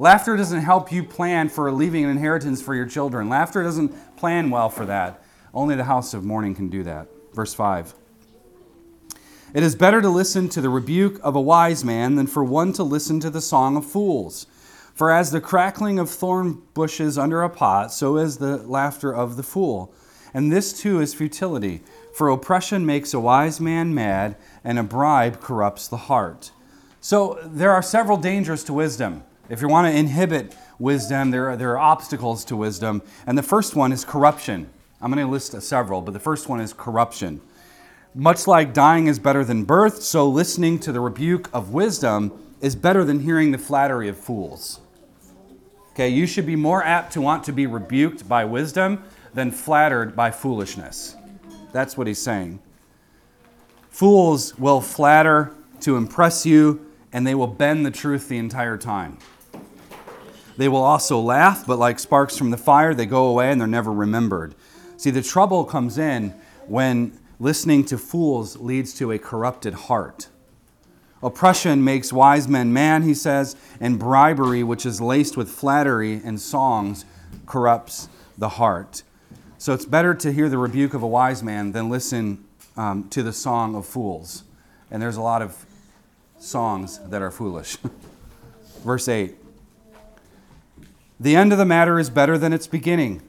Laughter 0.00 0.34
doesn't 0.34 0.62
help 0.62 0.90
you 0.90 1.04
plan 1.04 1.50
for 1.50 1.70
leaving 1.70 2.04
an 2.04 2.10
inheritance 2.10 2.62
for 2.62 2.74
your 2.74 2.86
children. 2.86 3.28
Laughter 3.28 3.62
doesn't 3.62 4.16
plan 4.16 4.48
well 4.48 4.70
for 4.70 4.86
that. 4.86 5.22
Only 5.52 5.76
the 5.76 5.84
house 5.84 6.14
of 6.14 6.24
mourning 6.24 6.54
can 6.54 6.70
do 6.70 6.82
that. 6.84 7.06
Verse 7.34 7.52
5. 7.52 7.92
It 9.52 9.62
is 9.62 9.74
better 9.74 10.00
to 10.00 10.08
listen 10.08 10.48
to 10.48 10.62
the 10.62 10.70
rebuke 10.70 11.20
of 11.22 11.36
a 11.36 11.40
wise 11.40 11.84
man 11.84 12.14
than 12.14 12.26
for 12.26 12.42
one 12.42 12.72
to 12.72 12.82
listen 12.82 13.20
to 13.20 13.28
the 13.28 13.42
song 13.42 13.76
of 13.76 13.84
fools. 13.84 14.46
For 14.94 15.10
as 15.10 15.32
the 15.32 15.40
crackling 15.42 15.98
of 15.98 16.08
thorn 16.08 16.62
bushes 16.72 17.18
under 17.18 17.42
a 17.42 17.50
pot, 17.50 17.92
so 17.92 18.16
is 18.16 18.38
the 18.38 18.56
laughter 18.56 19.14
of 19.14 19.36
the 19.36 19.42
fool. 19.42 19.92
And 20.32 20.50
this 20.50 20.72
too 20.80 20.98
is 21.02 21.12
futility. 21.12 21.82
For 22.14 22.30
oppression 22.30 22.86
makes 22.86 23.12
a 23.12 23.20
wise 23.20 23.60
man 23.60 23.94
mad, 23.94 24.36
and 24.64 24.78
a 24.78 24.82
bribe 24.82 25.42
corrupts 25.42 25.88
the 25.88 25.98
heart. 25.98 26.52
So 27.02 27.38
there 27.44 27.72
are 27.72 27.82
several 27.82 28.16
dangers 28.16 28.64
to 28.64 28.72
wisdom. 28.72 29.24
If 29.50 29.60
you 29.60 29.68
want 29.68 29.92
to 29.92 29.98
inhibit 29.98 30.56
wisdom, 30.78 31.32
there 31.32 31.50
are, 31.50 31.56
there 31.56 31.72
are 31.72 31.78
obstacles 31.78 32.44
to 32.46 32.56
wisdom. 32.56 33.02
And 33.26 33.36
the 33.36 33.42
first 33.42 33.74
one 33.74 33.92
is 33.92 34.04
corruption. 34.04 34.70
I'm 35.02 35.12
going 35.12 35.24
to 35.24 35.30
list 35.30 35.60
several, 35.60 36.00
but 36.00 36.12
the 36.12 36.20
first 36.20 36.48
one 36.48 36.60
is 36.60 36.72
corruption. 36.72 37.40
Much 38.14 38.46
like 38.46 38.72
dying 38.72 39.08
is 39.08 39.18
better 39.18 39.44
than 39.44 39.64
birth, 39.64 40.02
so 40.02 40.28
listening 40.28 40.78
to 40.80 40.92
the 40.92 41.00
rebuke 41.00 41.50
of 41.52 41.72
wisdom 41.72 42.32
is 42.60 42.76
better 42.76 43.04
than 43.04 43.20
hearing 43.20 43.50
the 43.50 43.58
flattery 43.58 44.08
of 44.08 44.16
fools. 44.16 44.80
Okay, 45.92 46.08
you 46.08 46.26
should 46.26 46.46
be 46.46 46.56
more 46.56 46.84
apt 46.84 47.12
to 47.14 47.20
want 47.20 47.42
to 47.44 47.52
be 47.52 47.66
rebuked 47.66 48.28
by 48.28 48.44
wisdom 48.44 49.02
than 49.34 49.50
flattered 49.50 50.14
by 50.14 50.30
foolishness. 50.30 51.16
That's 51.72 51.96
what 51.96 52.06
he's 52.06 52.22
saying. 52.22 52.60
Fools 53.90 54.56
will 54.58 54.80
flatter 54.80 55.54
to 55.80 55.96
impress 55.96 56.46
you, 56.46 56.86
and 57.12 57.26
they 57.26 57.34
will 57.34 57.48
bend 57.48 57.84
the 57.84 57.90
truth 57.90 58.28
the 58.28 58.38
entire 58.38 58.76
time. 58.76 59.18
They 60.60 60.68
will 60.68 60.84
also 60.84 61.18
laugh, 61.18 61.66
but 61.66 61.78
like 61.78 61.98
sparks 61.98 62.36
from 62.36 62.50
the 62.50 62.58
fire, 62.58 62.92
they 62.92 63.06
go 63.06 63.24
away 63.28 63.50
and 63.50 63.58
they're 63.58 63.66
never 63.66 63.90
remembered. 63.90 64.54
See, 64.98 65.08
the 65.08 65.22
trouble 65.22 65.64
comes 65.64 65.96
in 65.96 66.34
when 66.66 67.18
listening 67.38 67.86
to 67.86 67.96
fools 67.96 68.58
leads 68.58 68.92
to 68.98 69.10
a 69.10 69.18
corrupted 69.18 69.72
heart. 69.72 70.28
Oppression 71.22 71.82
makes 71.82 72.12
wise 72.12 72.46
men 72.46 72.74
man, 72.74 73.04
he 73.04 73.14
says, 73.14 73.56
and 73.80 73.98
bribery, 73.98 74.62
which 74.62 74.84
is 74.84 75.00
laced 75.00 75.34
with 75.34 75.48
flattery 75.48 76.20
and 76.22 76.38
songs, 76.38 77.06
corrupts 77.46 78.10
the 78.36 78.50
heart. 78.50 79.02
So 79.56 79.72
it's 79.72 79.86
better 79.86 80.12
to 80.16 80.30
hear 80.30 80.50
the 80.50 80.58
rebuke 80.58 80.92
of 80.92 81.02
a 81.02 81.08
wise 81.08 81.42
man 81.42 81.72
than 81.72 81.88
listen 81.88 82.44
um, 82.76 83.08
to 83.08 83.22
the 83.22 83.32
song 83.32 83.74
of 83.74 83.86
fools. 83.86 84.44
And 84.90 85.00
there's 85.00 85.16
a 85.16 85.22
lot 85.22 85.40
of 85.40 85.64
songs 86.38 87.00
that 87.08 87.22
are 87.22 87.30
foolish. 87.30 87.78
Verse 88.84 89.08
8 89.08 89.39
The 91.20 91.36
end 91.36 91.52
of 91.52 91.58
the 91.58 91.66
matter 91.66 91.98
is 91.98 92.08
better 92.08 92.38
than 92.38 92.54
its 92.54 92.66
beginning. 92.66 93.20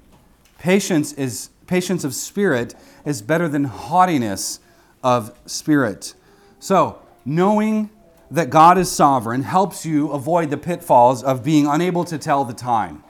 Patience, 0.58 1.12
is, 1.14 1.50
patience 1.68 2.06
of 2.06 2.16
spirit 2.16 2.74
is 3.04 3.22
better 3.22 3.50
than 3.50 3.66
haughtiness 3.66 4.62
of 5.04 5.38
spirit. 5.46 6.14
So, 6.60 7.02
knowing 7.26 7.90
that 8.30 8.50
God 8.50 8.78
is 8.78 8.90
sovereign 8.90 9.44
helps 9.44 9.86
you 9.86 10.10
avoid 10.12 10.50
the 10.50 10.58
pitfalls 10.58 11.22
of 11.22 11.44
being 11.44 11.68
unable 11.68 12.06
to 12.06 12.18
tell 12.18 12.46
the 12.46 12.54
time. 12.54 13.04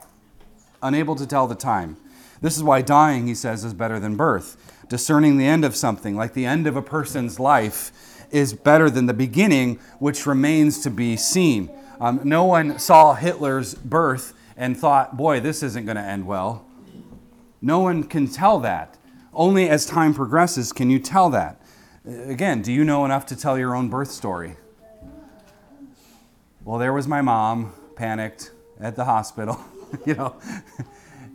Unable 0.82 1.14
to 1.14 1.28
tell 1.28 1.46
the 1.46 1.54
time. 1.54 1.96
This 2.40 2.56
is 2.56 2.64
why 2.64 2.82
dying, 2.82 3.28
he 3.28 3.36
says, 3.36 3.64
is 3.64 3.74
better 3.74 4.00
than 4.00 4.16
birth. 4.16 4.56
Discerning 4.88 5.38
the 5.38 5.46
end 5.46 5.64
of 5.64 5.76
something, 5.76 6.16
like 6.16 6.34
the 6.34 6.44
end 6.44 6.66
of 6.66 6.74
a 6.74 6.82
person's 6.82 7.38
life, 7.38 8.26
is 8.32 8.52
better 8.52 8.90
than 8.90 9.06
the 9.06 9.14
beginning, 9.14 9.78
which 10.00 10.26
remains 10.26 10.80
to 10.80 10.90
be 10.90 11.16
seen. 11.16 11.70
Um, 12.00 12.20
no 12.24 12.42
one 12.42 12.80
saw 12.80 13.14
Hitler's 13.14 13.74
birth 13.76 14.34
and 14.62 14.78
thought, 14.78 15.16
boy, 15.16 15.40
this 15.40 15.60
isn't 15.60 15.86
going 15.86 15.96
to 15.96 16.02
end 16.02 16.24
well. 16.24 16.64
No 17.60 17.80
one 17.80 18.04
can 18.04 18.28
tell 18.28 18.60
that. 18.60 18.96
Only 19.34 19.68
as 19.68 19.84
time 19.84 20.14
progresses 20.14 20.72
can 20.72 20.88
you 20.88 21.00
tell 21.00 21.30
that. 21.30 21.60
Again, 22.06 22.62
do 22.62 22.72
you 22.72 22.84
know 22.84 23.04
enough 23.04 23.26
to 23.26 23.36
tell 23.36 23.58
your 23.58 23.74
own 23.74 23.88
birth 23.88 24.12
story? 24.12 24.54
Well, 26.64 26.78
there 26.78 26.92
was 26.92 27.08
my 27.08 27.22
mom, 27.22 27.72
panicked 27.96 28.52
at 28.78 28.94
the 28.94 29.04
hospital, 29.04 29.60
you 30.06 30.14
know. 30.14 30.36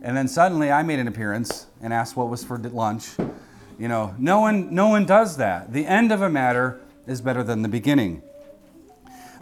And 0.00 0.16
then 0.16 0.26
suddenly 0.26 0.72
I 0.72 0.82
made 0.82 0.98
an 0.98 1.06
appearance 1.06 1.66
and 1.82 1.92
asked 1.92 2.16
what 2.16 2.30
was 2.30 2.42
for 2.42 2.56
lunch. 2.56 3.10
You 3.78 3.88
know, 3.88 4.14
no 4.16 4.40
one, 4.40 4.74
no 4.74 4.88
one 4.88 5.04
does 5.04 5.36
that. 5.36 5.74
The 5.74 5.84
end 5.84 6.12
of 6.12 6.22
a 6.22 6.30
matter 6.30 6.80
is 7.06 7.20
better 7.20 7.44
than 7.44 7.60
the 7.60 7.68
beginning. 7.68 8.22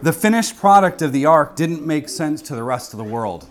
The 0.01 0.11
finished 0.11 0.57
product 0.57 1.01
of 1.01 1.13
the 1.13 1.25
ark 1.25 1.55
didn't 1.55 1.87
make 1.87 2.09
sense 2.09 2.41
to 2.43 2.53
the 2.53 2.63
rest 2.63 2.93
of 2.93 2.97
the 2.97 3.05
world. 3.05 3.47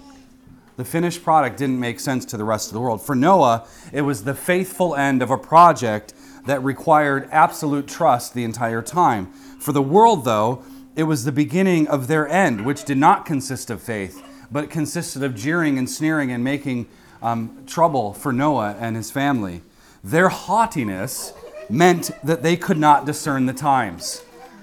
The 0.77 0.85
finished 0.85 1.25
product 1.25 1.57
didn't 1.57 1.81
make 1.81 2.01
sense 2.01 2.25
to 2.27 2.37
the 2.37 2.45
rest 2.45 2.69
of 2.69 2.75
the 2.75 2.81
world. 2.81 3.01
For 3.01 3.15
Noah, 3.15 3.67
it 3.93 4.03
was 4.03 4.25
the 4.25 4.35
faithful 4.35 4.95
end 4.95 5.23
of 5.23 5.31
a 5.31 5.39
project 5.39 6.13
that 6.45 6.63
required 6.63 7.29
absolute 7.33 7.89
trust 7.89 8.35
the 8.35 8.45
entire 8.45 8.83
time. 8.83 9.27
For 9.59 9.73
the 9.73 9.83
world, 9.83 10.25
though, 10.25 10.63
it 10.95 11.05
was 11.05 11.25
the 11.25 11.33
beginning 11.33 11.89
of 11.89 12.07
their 12.07 12.29
end, 12.29 12.65
which 12.65 12.85
did 12.85 12.99
not 12.99 13.27
consist 13.27 13.71
of 13.71 13.83
faith 13.83 14.23
but 14.51 14.71
consisted 14.71 15.23
of 15.23 15.35
jeering 15.35 15.79
and 15.79 15.89
sneering 15.89 16.31
and 16.31 16.43
making 16.43 16.87
um, 17.23 17.65
trouble 17.67 18.13
for 18.13 18.33
Noah 18.33 18.77
and 18.79 18.97
his 18.97 19.11
family. 19.11 19.63
Their 20.05 20.29
haughtiness 20.29 21.33
meant 21.69 22.11
that 22.23 22.43
they 22.43 22.57
could 22.57 22.79
not 22.79 23.07
discern 23.07 23.47
the 23.47 23.53
times. 23.53 24.23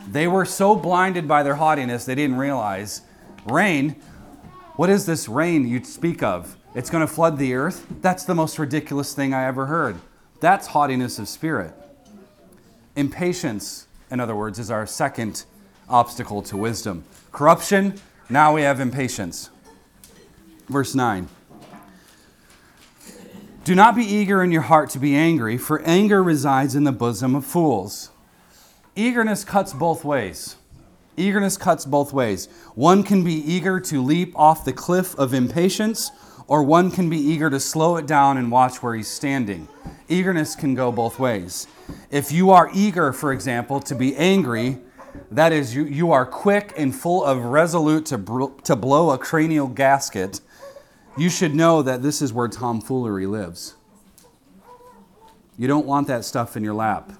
They 0.10 0.28
were 0.28 0.46
so 0.46 0.76
blinded 0.76 1.28
by 1.28 1.44
their 1.44 1.56
haughtiness, 1.56 2.06
they 2.06 2.16
didn't 2.16 2.38
realize 2.38 3.02
rain. 3.46 3.96
What 4.76 4.90
is 4.90 5.06
this 5.06 5.30
rain 5.30 5.68
you 5.68 5.84
speak 5.84 6.24
of? 6.24 6.58
It's 6.74 6.90
going 6.90 7.06
to 7.06 7.14
flood 7.14 7.38
the 7.38 7.54
earth? 7.54 7.86
That's 8.02 8.26
the 8.26 8.34
most 8.34 8.58
ridiculous 8.58 9.14
thing 9.14 9.32
I 9.32 9.46
ever 9.46 9.68
heard. 9.68 9.98
That's 10.40 10.68
haughtiness 10.68 11.20
of 11.20 11.28
spirit. 11.28 11.76
Impatience, 12.96 13.88
in 14.10 14.20
other 14.20 14.36
words, 14.36 14.58
is 14.58 14.72
our 14.72 14.88
second 14.88 15.46
obstacle 15.88 16.42
to 16.44 16.58
wisdom. 16.58 17.04
Corruption, 17.32 18.02
now 18.30 18.56
we 18.56 18.64
have 18.64 18.80
impatience. 18.80 19.52
Verse 20.68 20.96
9. 20.96 21.28
Do 23.64 23.76
not 23.76 23.96
be 23.96 24.04
eager 24.04 24.44
in 24.44 24.52
your 24.52 24.64
heart 24.64 24.90
to 24.90 25.00
be 25.00 25.16
angry, 25.16 25.56
for 25.60 25.84
anger 25.84 26.24
resides 26.24 26.74
in 26.74 26.84
the 26.84 26.92
bosom 26.92 27.36
of 27.36 27.46
fools. 27.46 28.10
Eagerness 28.96 29.44
cuts 29.44 29.72
both 29.72 30.04
ways. 30.04 30.56
Eagerness 31.18 31.58
cuts 31.58 31.86
both 31.86 32.14
ways. 32.14 32.48
One 32.76 33.04
can 33.04 33.24
be 33.24 33.34
eager 33.34 33.80
to 33.80 34.02
leap 34.02 34.38
off 34.38 34.66
the 34.66 34.74
cliff 34.74 35.18
of 35.18 35.34
impatience, 35.34 36.12
or 36.48 36.64
one 36.64 36.92
can 36.92 37.10
be 37.10 37.18
eager 37.18 37.50
to 37.50 37.60
slow 37.60 37.98
it 37.98 38.06
down 38.06 38.38
and 38.38 38.52
watch 38.52 38.82
where 38.82 38.96
he's 38.96 39.08
standing. 39.08 39.68
Eagerness 40.10 40.56
can 40.56 40.76
go 40.76 40.92
both 40.92 41.20
ways. 41.20 41.68
If 42.12 42.32
you 42.32 42.52
are 42.52 42.70
eager, 42.74 43.14
for 43.14 43.32
example, 43.32 43.80
to 43.82 43.96
be 43.96 44.16
angry, 44.16 44.80
that 45.32 45.52
is, 45.52 45.76
you, 45.76 45.86
you 45.86 46.12
are 46.12 46.26
quick 46.26 46.74
and 46.76 46.94
full 46.94 47.24
of 47.24 47.46
resolute 47.46 48.06
to, 48.08 48.18
bro- 48.18 48.56
to 48.64 48.76
blow 48.76 49.12
a 49.12 49.18
cranial 49.18 49.68
gasket 49.68 50.42
you 51.16 51.30
should 51.30 51.54
know 51.54 51.84
that 51.84 52.02
this 52.02 52.22
is 52.22 52.34
where 52.34 52.48
tomfoolery 52.48 53.28
lives. 53.28 53.76
You 55.58 55.68
don't 55.68 55.86
want 55.86 56.08
that 56.08 56.26
stuff 56.26 56.58
in 56.58 56.64
your 56.64 56.74
lap. 56.74 57.14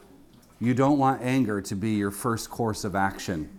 You 0.60 0.74
don't 0.74 0.98
want 0.98 1.22
anger 1.22 1.62
to 1.62 1.76
be 1.76 1.92
your 1.92 2.10
first 2.10 2.50
course 2.50 2.84
of 2.84 2.96
action. 2.96 3.50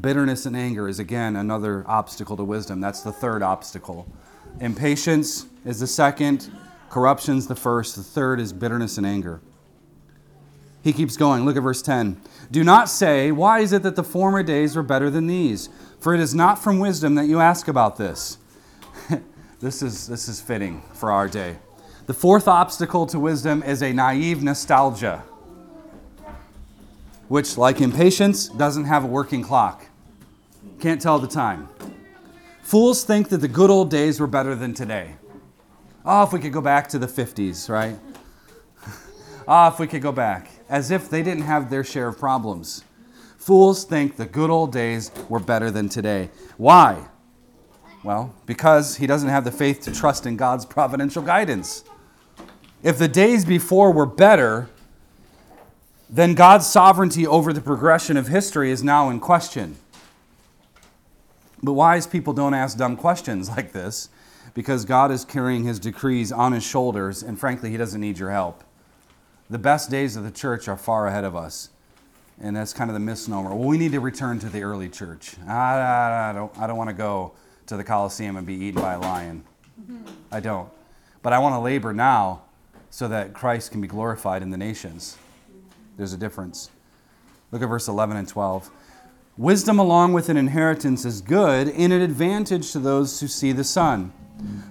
Bitterness 0.00 0.46
and 0.46 0.56
anger 0.56 0.88
is 0.88 0.98
again 0.98 1.36
another 1.36 1.84
obstacle 1.86 2.36
to 2.36 2.44
wisdom. 2.44 2.80
That's 2.80 3.02
the 3.02 3.12
third 3.12 3.42
obstacle. 3.42 4.06
Impatience 4.60 5.46
is 5.64 5.80
the 5.80 5.86
second, 5.86 6.50
corruption's 6.90 7.46
the 7.46 7.54
first, 7.54 7.96
the 7.96 8.02
third 8.02 8.40
is 8.40 8.52
bitterness 8.52 8.98
and 8.98 9.06
anger. 9.06 9.40
He 10.82 10.92
keeps 10.92 11.16
going. 11.16 11.44
Look 11.46 11.56
at 11.56 11.62
verse 11.62 11.80
10. 11.80 12.20
Do 12.50 12.62
not 12.62 12.90
say, 12.90 13.32
Why 13.32 13.60
is 13.60 13.72
it 13.72 13.82
that 13.84 13.96
the 13.96 14.04
former 14.04 14.42
days 14.42 14.76
were 14.76 14.82
better 14.82 15.08
than 15.08 15.26
these? 15.26 15.70
For 15.98 16.14
it 16.14 16.20
is 16.20 16.34
not 16.34 16.62
from 16.62 16.78
wisdom 16.78 17.14
that 17.14 17.26
you 17.26 17.40
ask 17.40 17.68
about 17.68 17.96
this. 17.96 18.38
This 19.64 19.80
is, 19.80 20.06
this 20.06 20.28
is 20.28 20.42
fitting 20.42 20.82
for 20.92 21.10
our 21.10 21.26
day. 21.26 21.56
The 22.04 22.12
fourth 22.12 22.48
obstacle 22.48 23.06
to 23.06 23.18
wisdom 23.18 23.62
is 23.62 23.82
a 23.82 23.94
naive 23.94 24.42
nostalgia, 24.42 25.24
which, 27.28 27.56
like 27.56 27.80
impatience, 27.80 28.48
doesn't 28.48 28.84
have 28.84 29.04
a 29.04 29.06
working 29.06 29.42
clock. 29.42 29.86
Can't 30.80 31.00
tell 31.00 31.18
the 31.18 31.28
time. 31.28 31.68
Fools 32.62 33.04
think 33.04 33.28
that 33.28 33.38
the 33.38 33.48
good 33.48 33.70
old 33.70 33.90
days 33.90 34.20
were 34.20 34.26
better 34.26 34.54
than 34.54 34.74
today. 34.74 35.16
Oh, 36.04 36.22
if 36.24 36.32
we 36.32 36.40
could 36.40 36.52
go 36.52 36.60
back 36.60 36.88
to 36.88 36.98
the 36.98 37.06
50s, 37.06 37.68
right? 37.68 37.96
Ah, 39.46 39.66
oh, 39.66 39.74
if 39.74 39.78
we 39.78 39.86
could 39.86 40.00
go 40.00 40.12
back. 40.12 40.48
As 40.70 40.90
if 40.90 41.10
they 41.10 41.22
didn't 41.22 41.42
have 41.42 41.68
their 41.68 41.84
share 41.84 42.08
of 42.08 42.18
problems. 42.18 42.82
Fools 43.36 43.84
think 43.84 44.16
the 44.16 44.24
good 44.24 44.48
old 44.48 44.72
days 44.72 45.10
were 45.28 45.38
better 45.38 45.70
than 45.70 45.90
today. 45.90 46.30
Why? 46.56 47.08
Well, 48.02 48.34
because 48.46 48.96
he 48.96 49.06
doesn't 49.06 49.28
have 49.28 49.44
the 49.44 49.50
faith 49.50 49.82
to 49.82 49.92
trust 49.92 50.24
in 50.24 50.38
God's 50.38 50.64
providential 50.64 51.22
guidance. 51.22 51.84
If 52.82 52.96
the 52.96 53.08
days 53.08 53.44
before 53.44 53.92
were 53.92 54.06
better, 54.06 54.70
then 56.14 56.34
God's 56.34 56.64
sovereignty 56.64 57.26
over 57.26 57.52
the 57.52 57.60
progression 57.60 58.16
of 58.16 58.28
history 58.28 58.70
is 58.70 58.84
now 58.84 59.10
in 59.10 59.18
question. 59.18 59.74
But 61.60 61.72
wise 61.72 62.06
people 62.06 62.32
don't 62.32 62.54
ask 62.54 62.78
dumb 62.78 62.96
questions 62.96 63.48
like 63.48 63.72
this 63.72 64.10
because 64.54 64.84
God 64.84 65.10
is 65.10 65.24
carrying 65.24 65.64
his 65.64 65.80
decrees 65.80 66.30
on 66.30 66.52
his 66.52 66.62
shoulders, 66.62 67.24
and 67.24 67.36
frankly, 67.36 67.70
he 67.72 67.76
doesn't 67.76 68.00
need 68.00 68.16
your 68.16 68.30
help. 68.30 68.62
The 69.50 69.58
best 69.58 69.90
days 69.90 70.14
of 70.14 70.22
the 70.22 70.30
church 70.30 70.68
are 70.68 70.76
far 70.76 71.08
ahead 71.08 71.24
of 71.24 71.34
us. 71.34 71.70
And 72.40 72.54
that's 72.54 72.72
kind 72.72 72.90
of 72.90 72.94
the 72.94 73.00
misnomer. 73.00 73.52
Well, 73.52 73.66
we 73.66 73.76
need 73.76 73.90
to 73.92 74.00
return 74.00 74.38
to 74.38 74.48
the 74.48 74.62
early 74.62 74.88
church. 74.88 75.34
I, 75.48 76.32
don't, 76.32 76.56
I 76.56 76.68
don't 76.68 76.76
want 76.76 76.90
to 76.90 76.94
go 76.94 77.32
to 77.66 77.76
the 77.76 77.84
Colosseum 77.84 78.36
and 78.36 78.46
be 78.46 78.54
eaten 78.54 78.80
by 78.80 78.94
a 78.94 79.00
lion. 79.00 79.42
Mm-hmm. 79.80 80.06
I 80.30 80.38
don't. 80.38 80.68
But 81.22 81.32
I 81.32 81.40
want 81.40 81.56
to 81.56 81.58
labor 81.58 81.92
now 81.92 82.42
so 82.90 83.08
that 83.08 83.34
Christ 83.34 83.72
can 83.72 83.80
be 83.80 83.88
glorified 83.88 84.42
in 84.42 84.50
the 84.50 84.56
nations. 84.56 85.16
There's 85.96 86.12
a 86.12 86.18
difference. 86.18 86.70
Look 87.50 87.62
at 87.62 87.68
verse 87.68 87.88
11 87.88 88.16
and 88.16 88.26
12. 88.26 88.70
Wisdom 89.36 89.78
along 89.78 90.12
with 90.12 90.28
an 90.28 90.36
inheritance 90.36 91.04
is 91.04 91.20
good 91.20 91.68
and 91.68 91.92
an 91.92 92.00
advantage 92.00 92.72
to 92.72 92.78
those 92.78 93.20
who 93.20 93.26
see 93.26 93.52
the 93.52 93.64
sun. 93.64 94.12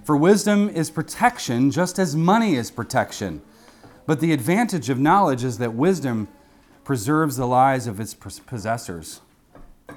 For 0.03 0.15
wisdom 0.17 0.69
is 0.69 0.89
protection 0.89 1.71
just 1.71 1.99
as 1.99 2.15
money 2.15 2.55
is 2.55 2.71
protection. 2.71 3.41
But 4.05 4.19
the 4.19 4.33
advantage 4.33 4.89
of 4.89 4.99
knowledge 4.99 5.43
is 5.43 5.57
that 5.59 5.73
wisdom 5.73 6.27
preserves 6.83 7.37
the 7.37 7.45
lives 7.47 7.87
of 7.87 7.99
its 7.99 8.13
possessors. 8.13 9.21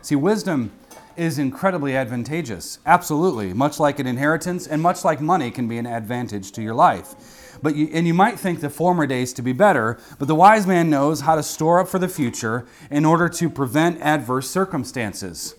See, 0.03 0.15
wisdom 0.15 0.71
is 1.17 1.39
incredibly 1.39 1.97
advantageous. 1.97 2.79
Absolutely. 2.87 3.53
Much 3.53 3.81
like 3.81 3.99
an 3.99 4.07
inheritance 4.07 4.67
and 4.67 4.81
much 4.81 5.05
like 5.05 5.21
money 5.21 5.51
can 5.51 5.67
be 5.67 5.79
an 5.79 5.87
advantage 5.87 6.53
to 6.53 6.63
your 6.63 6.75
life. 6.75 7.46
But 7.67 7.75
you, 7.75 7.91
and 7.93 8.07
you 8.07 8.15
might 8.15 8.39
think 8.39 8.61
the 8.61 8.71
former 8.71 9.09
days 9.09 9.33
to 9.33 9.43
be 9.43 9.53
better, 9.53 9.99
but 10.21 10.29
the 10.29 10.37
wise 10.37 10.69
man 10.69 10.89
knows 10.89 11.23
how 11.23 11.35
to 11.35 11.43
store 11.43 11.81
up 11.81 11.89
for 11.89 11.99
the 11.99 12.07
future 12.07 12.65
in 12.93 13.05
order 13.05 13.29
to 13.29 13.51
prevent 13.51 14.01
adverse 14.01 14.49
circumstances. 14.49 15.57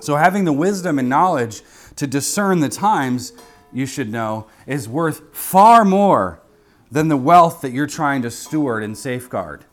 So 0.00 0.16
having 0.16 0.44
the 0.44 0.52
wisdom 0.52 0.98
and 0.98 1.08
knowledge 1.08 1.62
to 1.96 2.06
discern 2.06 2.60
the 2.60 2.68
times, 2.68 3.32
you 3.72 3.86
should 3.86 4.12
know, 4.12 4.46
is 4.66 4.90
worth 4.90 5.34
far 5.34 5.86
more 5.86 6.42
than 6.90 7.08
the 7.08 7.16
wealth 7.16 7.62
that 7.62 7.70
you're 7.70 7.86
trying 7.86 8.20
to 8.20 8.30
steward 8.30 8.82
and 8.82 8.94
safeguard. 8.94 9.64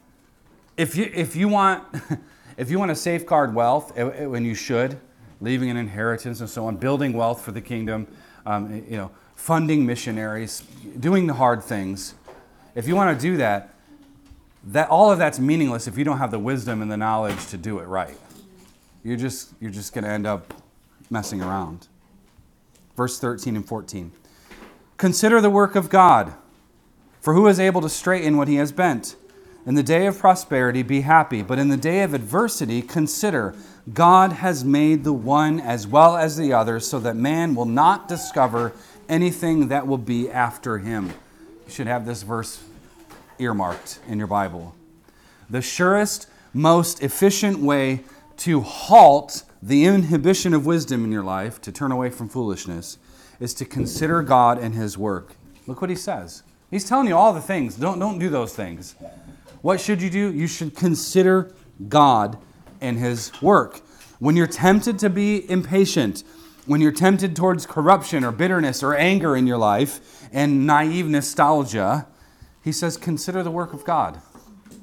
If 0.78 0.96
you, 0.96 1.12
if 1.14 1.36
you 1.36 1.50
want 1.50 1.84
if 2.58 2.72
you 2.72 2.80
want 2.80 2.88
to 2.88 2.96
safeguard 2.96 3.54
wealth, 3.54 3.94
when 3.98 4.46
you 4.46 4.56
should, 4.56 4.98
leaving 5.42 5.70
an 5.70 5.76
inheritance 5.76 6.40
and 6.40 6.50
so 6.50 6.68
on, 6.68 6.78
building 6.78 7.12
wealth 7.12 7.42
for 7.42 7.52
the 7.52 7.60
kingdom, 7.60 8.08
um, 8.46 8.74
you 8.90 8.96
know, 8.96 9.12
funding 9.38 9.86
missionaries, 9.86 10.62
doing 11.00 11.28
the 11.28 11.36
hard 11.36 11.64
things. 11.64 12.16
If 12.76 12.88
you 12.88 12.96
want 12.96 13.18
to 13.18 13.22
do 13.22 13.38
that, 13.38 13.74
that 14.66 14.90
all 14.90 15.10
of 15.10 15.18
that's 15.18 15.40
meaningless 15.40 15.88
if 15.88 15.98
you 15.98 16.04
don't 16.04 16.18
have 16.18 16.32
the 16.32 16.40
wisdom 16.40 16.82
and 16.82 16.92
the 16.92 16.98
knowledge 16.98 17.48
to 17.48 17.58
do 17.58 17.80
it 17.80 17.86
right. 17.86 18.18
You're 19.04 19.16
just 19.16 19.54
you're 19.62 19.72
just 19.72 19.94
going 19.94 20.04
to 20.04 20.10
end 20.10 20.28
up 20.28 20.54
messing 21.10 21.42
around. 21.42 21.88
Verse 22.98 23.20
13 23.20 23.56
and 23.56 23.66
14. 23.66 24.12
Consider 24.98 25.40
the 25.40 25.52
work 25.52 25.76
of 25.76 25.90
God, 25.90 26.34
for 27.22 27.34
who 27.34 27.48
is 27.48 27.60
able 27.60 27.80
to 27.82 27.90
straighten 27.90 28.36
what 28.36 28.48
he 28.48 28.56
has 28.56 28.72
bent? 28.72 29.16
In 29.66 29.76
the 29.76 29.84
day 29.84 30.08
of 30.08 30.18
prosperity, 30.18 30.82
be 30.82 31.02
happy, 31.02 31.44
but 31.44 31.60
in 31.60 31.70
the 31.70 31.78
day 31.78 32.02
of 32.02 32.14
adversity, 32.14 32.82
consider 32.82 33.54
God 33.94 34.34
has 34.34 34.66
made 34.66 35.04
the 35.04 35.14
one 35.14 35.60
as 35.60 35.86
well 35.86 36.18
as 36.18 36.38
the 36.38 36.52
other, 36.54 36.80
so 36.80 37.00
that 37.00 37.16
man 37.16 37.54
will 37.54 37.66
not 37.66 38.08
discover 38.08 38.74
anything 39.10 39.68
that 39.70 39.88
will 39.88 39.98
be 39.98 40.30
after 40.30 40.80
him. 40.80 41.08
You 41.66 41.72
should 41.72 41.88
have 41.88 42.06
this 42.06 42.24
verse 42.24 42.64
earmarked 43.40 44.00
in 44.08 44.18
your 44.18 44.28
Bible. 44.28 44.76
The 45.50 45.62
surest, 45.62 46.28
most 46.54 47.02
efficient 47.02 47.60
way 47.60 48.04
to 48.38 48.62
halt 48.62 49.44
the 49.62 49.86
inhibition 49.86 50.54
of 50.54 50.66
wisdom 50.66 51.04
in 51.04 51.12
your 51.12 51.24
life, 51.24 51.60
to 51.62 51.72
turn 51.72 51.92
away 51.92 52.10
from 52.10 52.30
foolishness, 52.30 52.98
is 53.40 53.54
to 53.56 53.66
consider 53.66 54.22
God 54.22 54.60
and 54.60 54.76
his 54.76 54.98
work. 54.98 55.36
Look 55.66 55.82
what 55.82 55.90
he 55.90 55.96
says. 55.96 56.44
He's 56.70 56.88
telling 56.88 57.08
you 57.08 57.16
all 57.16 57.34
the 57.34 57.42
things. 57.42 57.76
Don't, 57.76 58.00
don't 58.00 58.20
do 58.20 58.30
those 58.30 58.54
things. 58.54 58.96
What 59.62 59.80
should 59.80 60.02
you 60.02 60.10
do? 60.10 60.34
You 60.34 60.48
should 60.48 60.76
consider 60.76 61.54
God 61.88 62.38
and 62.82 62.98
His 62.98 63.32
work. 63.42 63.82
When 64.20 64.36
you're 64.36 64.48
tempted 64.48 65.00
to 65.00 65.10
be 65.10 65.50
impatient, 65.50 66.24
when 66.68 66.82
you're 66.82 66.92
tempted 66.92 67.36
towards 67.36 67.66
corruption 67.66 68.24
or 68.24 68.32
bitterness 68.32 68.84
or 68.84 68.96
anger 68.96 69.36
in 69.36 69.48
your 69.48 69.58
life 69.58 70.28
and 70.32 70.68
naive 70.68 71.08
nostalgia, 71.08 72.08
he 72.64 72.72
says, 72.72 72.98
consider 72.98 73.42
the 73.42 73.52
work 73.52 73.74
of 73.74 73.86
God. 73.86 74.22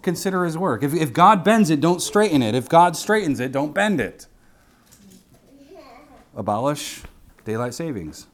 Consider 0.02 0.44
his 0.44 0.56
work. 0.58 0.82
If, 0.82 0.94
if 0.94 1.12
God 1.12 1.44
bends 1.44 1.70
it, 1.70 1.80
don't 1.80 2.00
straighten 2.00 2.42
it. 2.42 2.54
If 2.54 2.68
God 2.68 2.96
straightens 2.96 3.38
it, 3.40 3.52
don't 3.52 3.74
bend 3.74 4.00
it. 4.00 4.26
Abolish 6.34 7.02
daylight 7.44 7.74
savings. 7.74 8.26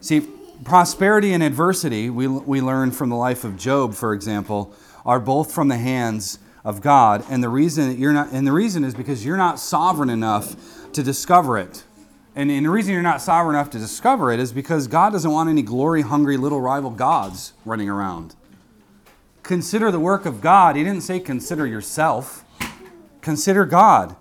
See, 0.00 0.26
prosperity 0.64 1.32
and 1.32 1.42
adversity, 1.42 2.10
we, 2.10 2.26
we 2.28 2.60
learn 2.60 2.90
from 2.90 3.08
the 3.08 3.16
life 3.16 3.44
of 3.44 3.56
Job, 3.56 3.94
for 3.94 4.12
example, 4.12 4.74
are 5.04 5.20
both 5.20 5.52
from 5.52 5.68
the 5.68 5.78
hands 5.78 6.38
of 6.64 6.80
God. 6.80 7.24
And 7.30 7.42
the 7.42 7.48
reason 7.48 7.98
you're 7.98 8.12
not, 8.12 8.32
and 8.32 8.46
the 8.46 8.52
reason 8.52 8.84
is 8.84 8.94
because 8.94 9.24
you're 9.24 9.36
not 9.36 9.58
sovereign 9.58 10.10
enough 10.10 10.56
to 10.94 11.02
discover 11.02 11.58
it. 11.58 11.84
And, 12.34 12.50
and 12.50 12.64
the 12.64 12.70
reason 12.70 12.94
you're 12.94 13.02
not 13.02 13.20
sovereign 13.20 13.56
enough 13.56 13.70
to 13.70 13.78
discover 13.78 14.32
it 14.32 14.40
is 14.40 14.52
because 14.52 14.86
God 14.86 15.12
doesn't 15.12 15.30
want 15.30 15.50
any 15.50 15.62
glory 15.62 16.02
hungry 16.02 16.36
little 16.36 16.60
rival 16.60 16.90
gods 16.90 17.52
running 17.64 17.88
around. 17.88 18.34
Consider 19.42 19.90
the 19.90 20.00
work 20.00 20.24
of 20.24 20.40
God. 20.40 20.76
He 20.76 20.84
didn't 20.84 21.02
say 21.02 21.20
consider 21.20 21.66
yourself. 21.66 22.44
Consider 23.20 23.66
God. 23.66 24.16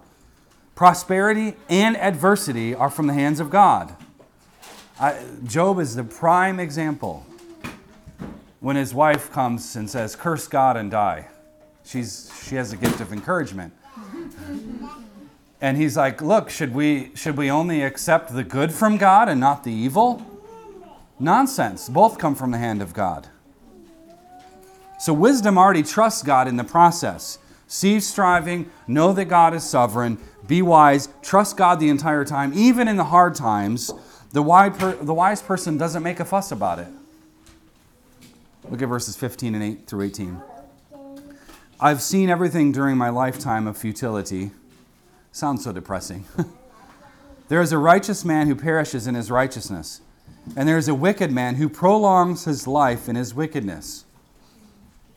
Prosperity 0.76 1.56
and 1.70 1.96
adversity 1.96 2.74
are 2.74 2.90
from 2.90 3.08
the 3.08 3.14
hands 3.14 3.40
of 3.40 3.50
God. 3.50 3.96
I, 5.00 5.24
Job 5.44 5.80
is 5.80 5.96
the 5.96 6.04
prime 6.04 6.60
example 6.60 7.26
when 8.60 8.76
his 8.76 8.94
wife 8.94 9.32
comes 9.32 9.76
and 9.76 9.90
says, 9.90 10.16
Curse 10.16 10.48
God 10.48 10.78
and 10.78 10.92
die. 10.92 11.28
She's, 11.84 12.32
she 12.48 12.56
has 12.56 12.74
a 12.74 12.78
gift 12.78 13.00
of 13.00 13.14
encouragement. 13.14 13.74
And 15.62 15.78
he's 15.78 15.96
like, 15.96 16.22
Look, 16.22 16.50
should 16.50 16.74
we, 16.74 17.12
should 17.16 17.38
we 17.38 17.50
only 17.50 17.84
accept 17.84 18.34
the 18.34 18.44
good 18.44 18.74
from 18.74 18.98
God 18.98 19.30
and 19.30 19.40
not 19.40 19.64
the 19.64 19.72
evil? 19.72 20.26
Nonsense. 21.20 21.88
Both 21.88 22.18
come 22.18 22.36
from 22.36 22.52
the 22.52 22.58
hand 22.58 22.82
of 22.82 22.94
God. 22.94 23.28
So 25.00 25.14
wisdom 25.14 25.58
already 25.58 25.84
trusts 25.84 26.24
God 26.24 26.48
in 26.48 26.58
the 26.58 26.64
process. 26.64 27.38
Cease 27.68 28.08
striving, 28.08 28.70
know 28.86 29.14
that 29.14 29.26
God 29.26 29.54
is 29.54 29.64
sovereign, 29.64 30.18
be 30.46 30.62
wise, 30.62 31.08
trust 31.22 31.56
God 31.56 31.80
the 31.80 31.90
entire 31.90 32.26
time, 32.26 32.52
even 32.54 32.88
in 32.88 32.98
the 32.98 33.06
hard 33.06 33.34
times 33.34 33.92
the 34.32 34.42
wise, 34.42 34.78
per, 34.78 34.94
the 34.94 35.14
wise 35.14 35.42
person 35.42 35.78
doesn't 35.78 36.04
make 36.04 36.20
a 36.20 36.26
fuss 36.26 36.52
about 36.52 36.80
it. 36.80 36.88
Look 38.70 38.82
at 38.82 38.88
verses 38.88 39.18
15 39.18 39.56
and 39.56 39.64
8 39.64 39.88
through 39.88 40.06
18. 40.06 40.42
I've 41.80 42.02
seen 42.02 42.30
everything 42.30 42.72
during 42.72 42.96
my 42.96 43.10
lifetime 43.10 43.68
of 43.68 43.78
futility. 43.78 44.52
Sounds 45.32 45.64
so 45.64 45.72
depressing. 45.72 46.26
there 47.48 47.62
is 47.62 47.72
a 47.72 47.78
righteous 47.78 48.26
man 48.26 48.48
who 48.48 48.56
perishes 48.56 49.08
in 49.08 49.16
his 49.16 49.32
righteousness, 49.32 50.02
and 50.56 50.68
there 50.68 50.78
is 50.78 50.88
a 50.88 50.96
wicked 50.96 51.32
man 51.32 51.56
who 51.56 51.70
prolongs 51.70 52.46
his 52.46 52.68
life 52.68 53.08
in 53.08 53.16
his 53.16 53.34
wickedness. 53.34 54.06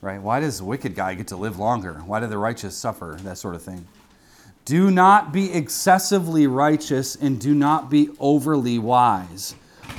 Right? 0.01 0.21
Why 0.21 0.41
does 0.41 0.59
the 0.59 0.65
wicked 0.65 0.95
guy 0.95 1.15
get 1.15 1.29
to 1.29 1.37
live 1.37 1.59
longer? 1.59 1.95
Why 2.07 2.21
do 2.21 2.27
the 2.27 2.39
righteous 2.39 2.77
suffer? 2.77 3.17
That 3.23 3.39
sort 3.39 3.55
of 3.55 3.63
thing. 3.63 3.87
Do 4.65 4.91
not 4.91 5.33
be 5.33 5.53
excessively 5.53 6.47
righteous 6.47 7.17
and 7.17 7.41
do 7.41 7.55
not 7.55 7.91
be 7.91 8.11
overly 8.19 8.79
wise. 8.79 9.55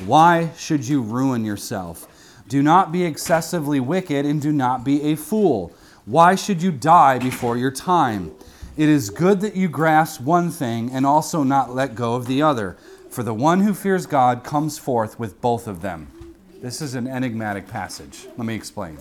Why 0.05 0.51
should 0.57 0.87
you 0.87 1.01
ruin 1.01 1.43
yourself? 1.45 2.07
Do 2.47 2.63
not 2.63 2.91
be 2.91 3.03
excessively 3.03 3.79
wicked 3.79 4.25
and 4.25 4.41
do 4.41 4.51
not 4.51 4.83
be 4.83 5.01
a 5.03 5.15
fool. 5.15 5.73
Why 6.05 6.35
should 6.35 6.61
you 6.61 6.71
die 6.71 7.19
before 7.19 7.57
your 7.57 7.71
time? 7.71 8.31
It 8.77 8.89
is 8.89 9.09
good 9.09 9.39
that 9.39 9.55
you 9.55 9.69
grasp 9.69 10.19
one 10.19 10.51
thing 10.51 10.91
and 10.91 11.05
also 11.05 11.43
not 11.43 11.73
let 11.73 11.95
go 11.95 12.15
of 12.15 12.27
the 12.27 12.41
other, 12.41 12.75
for 13.09 13.23
the 13.23 13.33
one 13.33 13.61
who 13.61 13.73
fears 13.73 14.05
God 14.05 14.43
comes 14.43 14.77
forth 14.77 15.17
with 15.17 15.39
both 15.39 15.65
of 15.65 15.81
them. 15.81 16.35
This 16.61 16.81
is 16.81 16.93
an 16.93 17.07
enigmatic 17.07 17.69
passage. 17.69 18.27
Let 18.35 18.45
me 18.45 18.53
explain. 18.53 18.97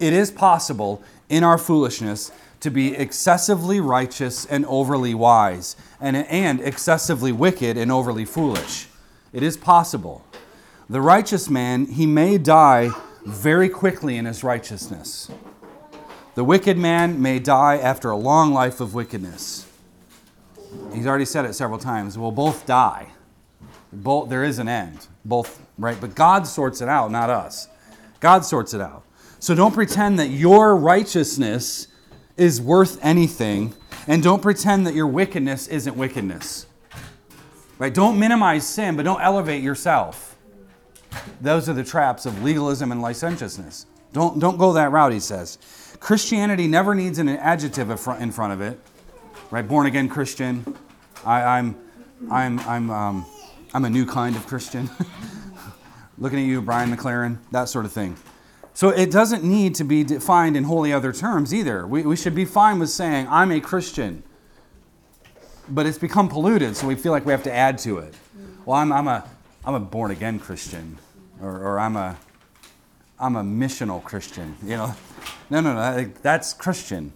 It 0.00 0.14
is 0.14 0.30
possible 0.30 1.02
in 1.28 1.44
our 1.44 1.58
foolishness 1.58 2.32
to 2.60 2.70
be 2.70 2.94
excessively 2.94 3.78
righteous 3.78 4.46
and 4.46 4.64
overly 4.66 5.14
wise, 5.14 5.76
and, 6.00 6.16
and 6.16 6.60
excessively 6.60 7.30
wicked 7.30 7.76
and 7.76 7.92
overly 7.92 8.24
foolish. 8.24 8.86
It 9.34 9.42
is 9.42 9.58
possible. 9.58 10.24
The 10.88 11.02
righteous 11.02 11.50
man, 11.50 11.84
he 11.84 12.06
may 12.06 12.38
die 12.38 12.90
very 13.26 13.68
quickly 13.68 14.16
in 14.16 14.24
his 14.24 14.42
righteousness. 14.42 15.30
The 16.34 16.44
wicked 16.44 16.76
man 16.76 17.22
may 17.22 17.38
die 17.38 17.76
after 17.76 18.10
a 18.10 18.16
long 18.16 18.52
life 18.52 18.80
of 18.80 18.92
wickedness. 18.92 19.66
He's 20.92 21.06
already 21.06 21.24
said 21.24 21.44
it 21.44 21.54
several 21.54 21.78
times. 21.78 22.18
We'll 22.18 22.32
both 22.32 22.66
die. 22.66 23.08
Both, 23.92 24.28
there 24.28 24.42
is 24.42 24.58
an 24.58 24.66
end. 24.66 25.06
Both, 25.24 25.62
right? 25.78 25.96
But 26.00 26.16
God 26.16 26.46
sorts 26.46 26.80
it 26.80 26.88
out, 26.88 27.12
not 27.12 27.30
us. 27.30 27.68
God 28.18 28.44
sorts 28.44 28.74
it 28.74 28.80
out. 28.80 29.04
So 29.38 29.54
don't 29.54 29.74
pretend 29.74 30.18
that 30.18 30.28
your 30.28 30.74
righteousness 30.76 31.86
is 32.36 32.60
worth 32.60 32.98
anything, 33.04 33.74
and 34.08 34.22
don't 34.22 34.42
pretend 34.42 34.86
that 34.88 34.94
your 34.94 35.06
wickedness 35.06 35.68
isn't 35.68 35.96
wickedness. 35.96 36.66
Right? 37.78 37.94
Don't 37.94 38.18
minimize 38.18 38.66
sin, 38.66 38.96
but 38.96 39.04
don't 39.04 39.20
elevate 39.20 39.62
yourself. 39.62 40.36
Those 41.40 41.68
are 41.68 41.74
the 41.74 41.84
traps 41.84 42.26
of 42.26 42.42
legalism 42.42 42.90
and 42.90 43.00
licentiousness. 43.00 43.86
Don't, 44.12 44.38
don't 44.40 44.58
go 44.58 44.72
that 44.72 44.90
route, 44.90 45.12
he 45.12 45.20
says. 45.20 45.58
Christianity 46.04 46.68
never 46.68 46.94
needs 46.94 47.18
an 47.18 47.30
adjective 47.30 47.88
in 47.88 48.30
front 48.30 48.52
of 48.52 48.60
it. 48.60 48.78
Right? 49.50 49.66
Born 49.66 49.86
again 49.86 50.10
Christian. 50.10 50.76
I, 51.24 51.58
am 51.58 51.78
I'm, 52.30 52.58
I'm, 52.58 52.68
I'm, 52.68 52.90
um, 52.90 53.26
I'm 53.72 53.86
a 53.86 53.88
new 53.88 54.04
kind 54.04 54.36
of 54.36 54.46
Christian. 54.46 54.90
Looking 56.18 56.40
at 56.40 56.44
you, 56.44 56.60
Brian 56.60 56.94
McLaren, 56.94 57.38
that 57.52 57.70
sort 57.70 57.86
of 57.86 57.92
thing. 57.92 58.18
So 58.74 58.90
it 58.90 59.10
doesn't 59.10 59.44
need 59.44 59.76
to 59.76 59.84
be 59.84 60.04
defined 60.04 60.58
in 60.58 60.64
wholly 60.64 60.92
other 60.92 61.10
terms 61.10 61.54
either. 61.54 61.86
We, 61.86 62.02
we 62.02 62.16
should 62.16 62.34
be 62.34 62.44
fine 62.44 62.78
with 62.78 62.90
saying, 62.90 63.26
I'm 63.30 63.50
a 63.50 63.58
Christian. 63.58 64.24
But 65.70 65.86
it's 65.86 65.96
become 65.96 66.28
polluted, 66.28 66.76
so 66.76 66.86
we 66.86 66.96
feel 66.96 67.12
like 67.12 67.24
we 67.24 67.32
have 67.32 67.44
to 67.44 67.52
add 67.52 67.78
to 67.78 68.00
it. 68.00 68.12
Well, 68.66 68.76
I'm, 68.76 68.92
I'm, 68.92 69.08
a, 69.08 69.26
I'm 69.64 69.74
a 69.74 69.80
born 69.80 70.10
again 70.10 70.38
Christian, 70.38 70.98
or, 71.40 71.50
or 71.50 71.80
I'm, 71.80 71.96
a, 71.96 72.18
I'm 73.24 73.36
a 73.36 73.42
missional 73.42 74.04
Christian. 74.04 74.54
You 74.62 74.76
know, 74.76 74.94
no, 75.48 75.62
no, 75.62 75.72
no, 75.72 76.12
that's 76.20 76.52
Christian. 76.52 77.14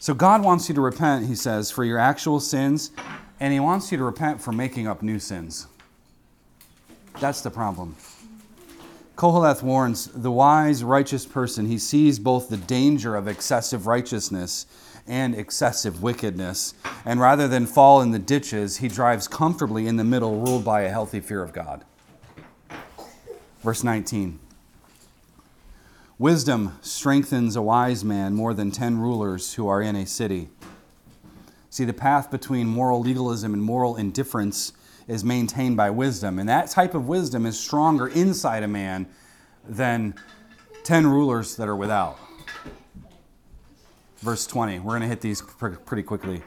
So 0.00 0.12
God 0.12 0.42
wants 0.42 0.68
you 0.68 0.74
to 0.74 0.80
repent, 0.80 1.26
he 1.26 1.36
says, 1.36 1.70
for 1.70 1.84
your 1.84 2.00
actual 2.00 2.40
sins, 2.40 2.90
and 3.38 3.52
he 3.52 3.60
wants 3.60 3.92
you 3.92 3.98
to 3.98 4.02
repent 4.02 4.42
for 4.42 4.50
making 4.50 4.88
up 4.88 5.02
new 5.02 5.20
sins. 5.20 5.68
That's 7.20 7.42
the 7.42 7.50
problem. 7.50 7.94
Koheleth 9.14 9.62
warns 9.62 10.06
the 10.06 10.32
wise, 10.32 10.82
righteous 10.82 11.24
person, 11.26 11.66
he 11.66 11.78
sees 11.78 12.18
both 12.18 12.48
the 12.48 12.56
danger 12.56 13.14
of 13.14 13.28
excessive 13.28 13.86
righteousness 13.86 14.66
and 15.06 15.36
excessive 15.36 16.02
wickedness. 16.02 16.74
And 17.04 17.20
rather 17.20 17.46
than 17.46 17.66
fall 17.66 18.02
in 18.02 18.10
the 18.10 18.18
ditches, 18.18 18.78
he 18.78 18.88
drives 18.88 19.28
comfortably 19.28 19.86
in 19.86 19.94
the 19.94 20.02
middle, 20.02 20.40
ruled 20.40 20.64
by 20.64 20.80
a 20.80 20.90
healthy 20.90 21.20
fear 21.20 21.40
of 21.40 21.52
God. 21.52 21.84
Verse 23.64 23.82
19 23.82 24.38
Wisdom 26.18 26.78
strengthens 26.82 27.56
a 27.56 27.62
wise 27.62 28.04
man 28.04 28.34
more 28.34 28.52
than 28.52 28.70
ten 28.70 28.98
rulers 28.98 29.54
who 29.54 29.66
are 29.66 29.80
in 29.80 29.96
a 29.96 30.04
city. 30.04 30.50
See, 31.70 31.86
the 31.86 31.94
path 31.94 32.30
between 32.30 32.68
moral 32.68 33.00
legalism 33.00 33.54
and 33.54 33.62
moral 33.62 33.96
indifference 33.96 34.74
is 35.08 35.24
maintained 35.24 35.78
by 35.78 35.88
wisdom. 35.88 36.38
And 36.38 36.46
that 36.48 36.70
type 36.70 36.94
of 36.94 37.08
wisdom 37.08 37.46
is 37.46 37.58
stronger 37.58 38.06
inside 38.06 38.62
a 38.62 38.68
man 38.68 39.06
than 39.66 40.14
10 40.84 41.06
rulers 41.06 41.56
that 41.56 41.66
are 41.66 41.74
without. 41.74 42.18
Verse 44.18 44.46
20. 44.46 44.80
We're 44.80 44.92
going 44.92 45.02
to 45.02 45.08
hit 45.08 45.22
these 45.22 45.42
pretty 45.42 46.02
quickly. 46.02 46.42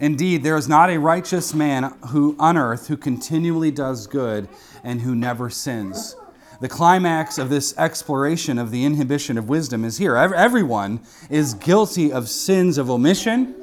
Indeed, 0.00 0.42
there 0.42 0.56
is 0.56 0.68
not 0.68 0.90
a 0.90 0.98
righteous 0.98 1.54
man 1.54 1.94
who 2.08 2.36
on 2.38 2.56
earth 2.56 2.86
who 2.86 2.96
continually 2.96 3.72
does 3.72 4.06
good 4.06 4.48
and 4.82 5.00
who 5.02 5.14
never 5.14 5.50
sins. 5.50 6.16
The 6.62 6.68
climax 6.68 7.38
of 7.38 7.48
this 7.48 7.76
exploration 7.76 8.56
of 8.56 8.70
the 8.70 8.84
inhibition 8.84 9.36
of 9.36 9.48
wisdom 9.48 9.84
is 9.84 9.98
here. 9.98 10.14
Everyone 10.14 11.00
is 11.28 11.54
guilty 11.54 12.12
of 12.12 12.28
sins 12.28 12.78
of 12.78 12.88
omission, 12.88 13.56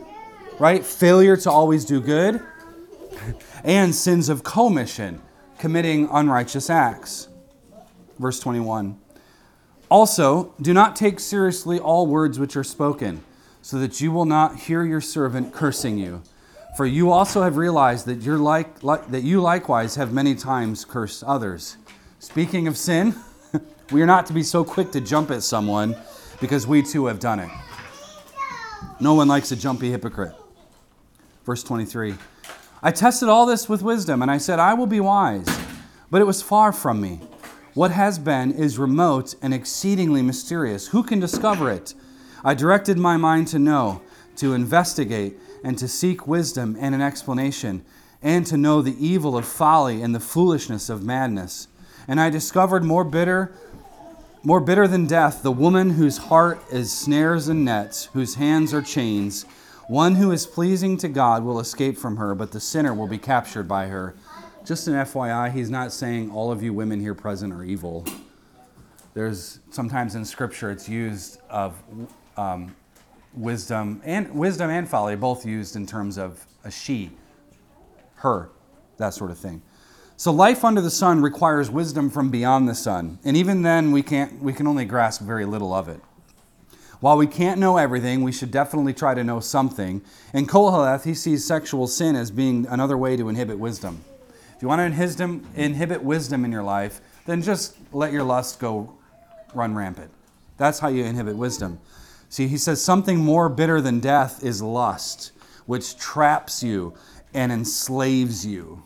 right? 0.60 0.84
Failure 0.84 1.38
to 1.38 1.50
always 1.50 1.86
do 1.86 2.02
good, 2.02 2.42
and 3.64 3.96
sins 3.96 4.28
of 4.28 4.44
commission, 4.44 5.22
committing 5.60 6.10
unrighteous 6.12 6.70
acts. 6.70 7.30
Verse 8.20 8.38
21. 8.42 9.00
Also, 9.88 10.54
do 10.62 10.74
not 10.74 10.98
take 10.98 11.22
seriously 11.22 11.80
all 11.80 12.06
words 12.06 12.38
which 12.38 12.58
are 12.58 12.66
spoken, 12.66 13.24
so 13.62 13.80
that 13.80 14.02
you 14.02 14.12
will 14.12 14.26
not 14.26 14.58
hear 14.58 14.84
your 14.84 15.00
servant 15.00 15.54
cursing 15.54 15.98
you. 15.98 16.22
For 16.76 16.86
you 16.86 17.12
also 17.12 17.44
have 17.44 17.56
realized 17.56 18.08
that, 18.08 18.24
you're 18.24 18.38
like, 18.38 18.84
like 18.84 19.10
that 19.12 19.24
you 19.24 19.40
likewise 19.40 19.96
have 19.96 20.12
many 20.12 20.36
times 20.36 20.84
cursed 20.84 21.24
others. 21.24 21.78
Speaking 22.21 22.67
of 22.67 22.77
sin, 22.77 23.15
we 23.91 24.01
are 24.01 24.05
not 24.05 24.25
to 24.25 24.34
be 24.34 24.43
so 24.43 24.65
quick 24.65 24.91
to 24.91 24.99
jump 24.99 25.32
at 25.32 25.41
someone 25.41 25.95
because 26.41 26.67
we 26.67 26.84
too 26.84 27.05
have 27.05 27.17
done 27.17 27.39
it. 27.39 27.49
No 28.99 29.13
one 29.13 29.29
likes 29.29 29.53
a 29.53 29.55
jumpy 29.55 29.89
hypocrite. 29.89 30.36
Verse 31.45 31.63
23. 31.63 32.15
I 32.84 32.91
tested 32.91 33.29
all 33.29 33.45
this 33.45 33.69
with 33.69 33.82
wisdom, 33.82 34.21
and 34.21 34.29
I 34.29 34.38
said, 34.38 34.60
I 34.60 34.73
will 34.73 34.86
be 34.86 34.99
wise. 34.99 35.47
But 36.12 36.19
it 36.19 36.25
was 36.25 36.41
far 36.41 36.73
from 36.73 36.99
me. 36.99 37.21
What 37.73 37.91
has 37.91 38.19
been 38.19 38.51
is 38.51 38.77
remote 38.77 39.36
and 39.41 39.53
exceedingly 39.53 40.21
mysterious. 40.21 40.89
Who 40.89 41.03
can 41.03 41.21
discover 41.21 41.71
it? 41.71 41.93
I 42.43 42.53
directed 42.53 42.97
my 42.97 43.15
mind 43.15 43.47
to 43.49 43.60
know, 43.60 44.01
to 44.36 44.53
investigate, 44.53 45.38
and 45.63 45.77
to 45.77 45.88
seek 45.88 46.27
wisdom 46.27 46.75
and 46.82 46.93
an 46.93 47.01
explanation, 47.01 47.86
and 48.21 48.45
to 48.47 48.58
know 48.58 48.82
the 48.82 49.05
evil 49.05 49.38
of 49.38 49.45
folly 49.45 50.01
and 50.01 50.13
the 50.13 50.19
foolishness 50.19 50.89
of 50.89 51.01
madness. 51.01 51.69
And 52.10 52.19
I 52.19 52.30
discovered 52.30 52.84
more 52.84 53.06
bitter, 53.06 53.54
more 54.43 54.60
bitter 54.60 54.86
than 54.86 55.08
death, 55.08 55.43
the 55.43 55.52
woman 55.52 55.91
whose 55.91 56.17
heart 56.17 56.60
is 56.69 56.91
snares 56.91 57.48
and 57.48 57.63
nets, 57.63 58.10
whose 58.13 58.36
hands 58.36 58.74
are 58.74 58.82
chains 58.82 59.45
one 59.89 60.13
who 60.13 60.32
is 60.32 60.45
pleasing 60.45 60.98
to 60.98 61.08
God 61.08 61.43
will 61.43 61.60
escape 61.60 61.98
from 61.98 62.17
her, 62.17 62.36
but 62.36 62.52
the 62.52 62.60
sinner 62.60 62.93
will 62.93 63.08
be 63.08 63.17
captured 63.17 63.67
by 63.67 63.88
her. 63.88 64.13
Just 64.63 64.88
an 64.88 64.93
FYI, 64.93 65.52
he's 65.52 65.72
not 65.72 65.91
saying 65.91 66.30
all 66.30 66.52
of 66.52 66.62
you 66.62 66.76
women 66.76 67.00
here 67.00 67.15
present 67.15 67.52
are 67.52 67.63
evil. 67.63 68.06
There's 69.15 69.60
sometimes 69.72 70.13
in 70.13 70.24
Scripture 70.26 70.69
it's 70.69 70.88
used 70.88 71.39
of 71.50 71.82
um, 72.38 72.76
wisdom 73.34 74.00
and 74.06 74.30
wisdom 74.36 74.69
and 74.69 74.88
folly, 74.88 75.15
both 75.15 75.43
used 75.43 75.76
in 75.76 75.88
terms 75.88 76.19
of 76.19 76.45
a 76.63 76.69
she, 76.69 77.10
her, 78.17 78.52
that 78.98 79.15
sort 79.15 79.32
of 79.32 79.39
thing. 79.39 79.60
So 80.19 80.34
life 80.34 80.65
under 80.65 80.82
the 80.82 80.91
sun 80.91 81.21
requires 81.21 81.71
wisdom 81.71 82.10
from 82.10 82.29
beyond 82.29 82.67
the 82.67 82.75
sun, 82.75 83.19
and 83.23 83.38
even 83.38 83.62
then 83.62 83.93
we 83.93 84.03
can't 84.03 84.43
we 84.43 84.51
can 84.51 84.67
only 84.67 84.84
grasp 84.84 85.21
very 85.21 85.45
little 85.45 85.73
of 85.73 85.88
it. 85.88 86.01
While 86.99 87.15
we 87.15 87.25
can't 87.25 87.58
know 87.58 87.77
everything, 87.77 88.21
we 88.21 88.34
should 88.34 88.51
definitely 88.51 88.93
try 88.93 89.13
to 89.13 89.23
know 89.23 89.39
something. 89.39 90.01
In 90.34 90.45
Koheleth, 90.45 91.05
he 91.05 91.13
sees 91.13 91.45
sexual 91.45 91.88
sin 91.88 92.17
as 92.17 92.32
being 92.32 92.67
another 92.67 92.97
way 92.97 93.15
to 93.15 93.29
inhibit 93.29 93.60
wisdom. 93.60 94.03
If 94.58 94.62
you 94.62 94.67
want 94.67 94.93
to 94.93 95.41
inhibit 95.55 96.03
wisdom 96.03 96.43
in 96.43 96.51
your 96.51 96.63
life, 96.63 96.99
then 97.25 97.41
just 97.41 97.77
let 97.93 98.12
your 98.12 98.23
lust 98.23 98.60
go 98.60 98.97
run 99.53 99.73
rampant. 99.73 100.12
That's 100.58 100.79
how 100.79 100.89
you 100.89 101.05
inhibit 101.05 101.38
wisdom. 101.38 101.79
See, 102.27 102.49
he 102.49 102.58
says 102.58 102.82
something 102.82 103.19
more 103.19 103.47
bitter 103.47 103.79
than 103.79 104.01
death 104.01 104.43
is 104.43 104.62
lust, 104.62 105.32
which 105.65 105.95
traps 105.95 106.62
you 106.62 106.93
and 107.34 107.53
enslaves 107.53 108.45
you. 108.45 108.84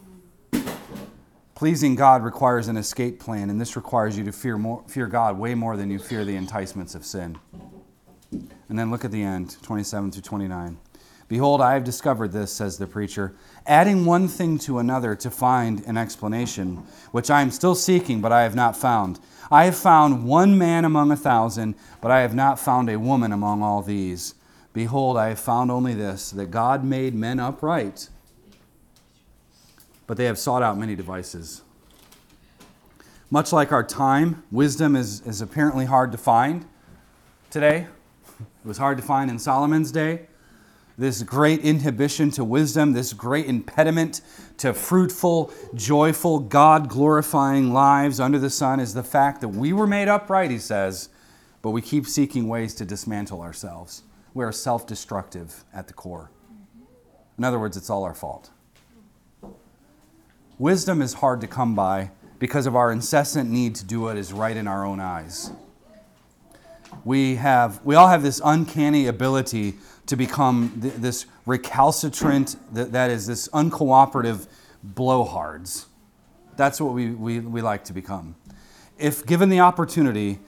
Pleasing 1.64 1.96
God 1.96 2.26
requires 2.26 2.68
an 2.68 2.76
escape 2.76 3.22
plan, 3.22 3.50
and 3.50 3.62
this 3.62 3.78
requires 3.78 4.18
you 4.18 4.26
to 4.26 4.34
fear, 4.34 4.58
more, 4.58 4.84
fear 4.90 5.08
God 5.08 5.40
way 5.40 5.56
more 5.56 5.78
than 5.78 5.90
you 5.90 5.98
fear 5.98 6.26
the 6.26 6.36
enticements 6.36 6.94
of 6.94 7.06
sin. 7.06 7.38
And 8.32 8.78
then 8.78 8.92
look 8.92 9.06
at 9.06 9.12
the 9.12 9.24
end, 9.24 9.56
27 9.62 10.12
through 10.12 10.24
29. 10.24 10.78
Behold, 11.30 11.62
I 11.62 11.76
have 11.76 11.86
discovered 11.86 12.34
this, 12.34 12.52
says 12.52 12.78
the 12.78 12.86
preacher, 12.86 13.34
adding 13.66 14.04
one 14.04 14.28
thing 14.28 14.58
to 14.58 14.80
another 14.80 15.16
to 15.16 15.32
find 15.32 15.80
an 15.86 15.96
explanation, 15.96 16.84
which 17.14 17.32
I 17.32 17.42
am 17.42 17.50
still 17.50 17.76
seeking, 17.76 18.20
but 18.20 18.34
I 18.34 18.44
have 18.44 18.56
not 18.56 18.76
found. 18.76 19.22
I 19.50 19.64
have 19.64 19.78
found 19.78 20.26
one 20.26 20.58
man 20.58 20.84
among 20.84 21.14
a 21.14 21.16
thousand, 21.16 21.76
but 22.02 22.12
I 22.12 22.24
have 22.24 22.36
not 22.36 22.60
found 22.60 22.90
a 22.90 23.00
woman 23.00 23.32
among 23.32 23.64
all 23.64 23.82
these. 23.82 24.36
Behold, 24.74 25.16
I 25.16 25.30
have 25.30 25.40
found 25.40 25.72
only 25.72 25.94
this, 25.94 26.30
that 26.32 26.52
God 26.52 26.84
made 26.84 27.16
men 27.16 27.40
upright, 27.40 28.10
but 30.08 30.18
they 30.18 30.26
have 30.26 30.38
sought 30.38 30.64
out 30.64 30.78
many 30.78 30.96
devices. 30.96 31.62
Much 33.30 33.52
like 33.52 33.72
our 33.72 33.84
time, 33.84 34.44
wisdom 34.52 34.96
is, 34.96 35.22
is 35.22 35.42
apparently 35.42 35.86
hard 35.86 36.12
to 36.12 36.18
find 36.18 36.66
today. 37.50 37.88
It 38.40 38.68
was 38.68 38.78
hard 38.78 38.98
to 38.98 39.04
find 39.04 39.32
in 39.32 39.40
Solomon's 39.40 39.92
day. 39.92 40.28
This 40.98 41.24
great 41.24 41.62
inhibition 41.62 42.30
to 42.32 42.44
wisdom, 42.44 42.94
this 42.94 43.14
great 43.14 43.48
impediment 43.48 44.22
to 44.58 44.74
fruitful, 44.74 45.52
joyful, 45.74 46.40
God 46.40 46.88
glorifying 46.88 47.74
lives 47.74 48.20
under 48.20 48.38
the 48.38 48.52
sun 48.52 48.80
is 48.80 48.94
the 48.94 49.04
fact 49.04 49.42
that 49.42 49.48
we 49.48 49.74
were 49.74 49.88
made 49.88 50.08
upright, 50.08 50.52
he 50.52 50.60
says, 50.60 51.10
but 51.64 51.72
we 51.72 51.82
keep 51.82 52.06
seeking 52.06 52.48
ways 52.48 52.76
to 52.76 52.86
dismantle 52.86 53.42
ourselves. 53.42 54.04
We 54.36 54.44
are 54.44 54.52
self 54.52 54.86
destructive 54.86 55.64
at 55.74 55.88
the 55.88 55.94
core. 55.94 56.30
In 57.40 57.44
other 57.44 57.60
words, 57.60 57.76
it's 57.76 57.90
all 57.90 58.04
our 58.04 58.14
fault. 58.14 58.52
Wisdom 60.64 61.02
is 61.02 61.16
hard 61.16 61.42
to 61.42 61.48
come 61.48 61.76
by 61.76 62.10
because 62.40 62.66
of 62.66 62.74
our 62.74 62.90
incessant 62.90 63.50
need 63.50 63.76
to 63.76 63.84
do 63.84 64.00
what 64.00 64.16
is 64.16 64.32
right 64.32 64.56
in 64.56 64.66
our 64.66 64.86
own 64.86 65.02
eyes. 65.02 65.52
We, 67.04 67.36
have, 67.36 67.84
we 67.84 67.96
all 67.96 68.08
have 68.08 68.24
this 68.24 68.40
uncanny 68.46 69.08
ability 69.08 69.74
to 70.06 70.16
become 70.16 70.80
th- 70.82 70.94
this 70.94 71.26
recalcitrant, 71.46 72.56
th- 72.74 72.88
that 72.92 73.12
is, 73.12 73.28
this 73.28 73.50
uncooperative 73.50 74.48
blowhards. 74.88 75.88
That's 76.56 76.80
what 76.80 76.94
we, 76.94 77.10
we, 77.10 77.42
we 77.42 77.62
like 77.62 77.84
to 77.84 77.94
become. 77.94 78.36
If 78.98 79.26
given 79.26 79.50
the 79.50 79.60
opportunity, 79.60 80.40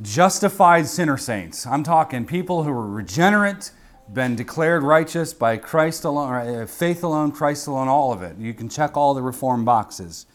justified 0.00 0.86
sinner 0.86 1.18
saints, 1.18 1.66
I'm 1.66 1.82
talking 1.82 2.24
people 2.24 2.62
who 2.62 2.70
are 2.70 2.88
regenerate, 2.88 3.70
been 4.12 4.36
declared 4.36 4.82
righteous 4.82 5.32
by 5.32 5.56
Christ 5.56 6.04
alone, 6.04 6.32
uh, 6.32 6.66
faith 6.66 7.02
alone, 7.02 7.32
Christ 7.32 7.66
alone, 7.66 7.88
all 7.88 8.12
of 8.12 8.22
it. 8.22 8.36
You 8.36 8.52
can 8.54 8.68
check 8.68 8.96
all 8.96 9.14
the 9.14 9.22
reform 9.22 9.64
boxes. 9.64 10.26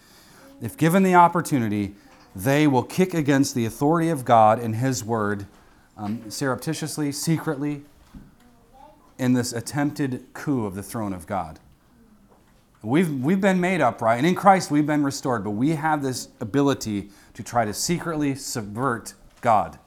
If 0.61 0.75
given 0.75 1.03
the 1.03 1.15
opportunity, 1.15 1.93
they 2.35 2.67
will 2.67 2.83
kick 2.83 3.13
against 3.13 3.55
the 3.55 3.65
authority 3.65 4.09
of 4.09 4.25
God 4.25 4.59
and 4.59 4.75
His 4.75 5.03
Word 5.03 5.45
um, 5.97 6.29
surreptitiously, 6.29 7.11
secretly, 7.11 7.83
in 9.17 9.33
this 9.33 9.53
attempted 9.53 10.25
coup 10.33 10.65
of 10.65 10.75
the 10.75 10.83
throne 10.83 11.13
of 11.13 11.27
God. 11.27 11.59
We've, 12.81 13.11
we've 13.21 13.41
been 13.41 13.59
made 13.59 13.81
upright, 13.81 14.19
and 14.19 14.25
in 14.25 14.35
Christ 14.35 14.71
we've 14.71 14.87
been 14.87 15.03
restored, 15.03 15.43
but 15.43 15.51
we 15.51 15.71
have 15.71 16.01
this 16.01 16.29
ability 16.39 17.09
to 17.33 17.43
try 17.43 17.65
to 17.65 17.73
secretly 17.73 18.35
subvert 18.35 19.13
God. 19.41 19.77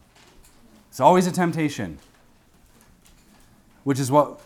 It's 0.90 1.00
always 1.00 1.26
a 1.26 1.32
temptation, 1.32 1.98
which 3.84 3.98
is 3.98 4.10
what, 4.10 4.40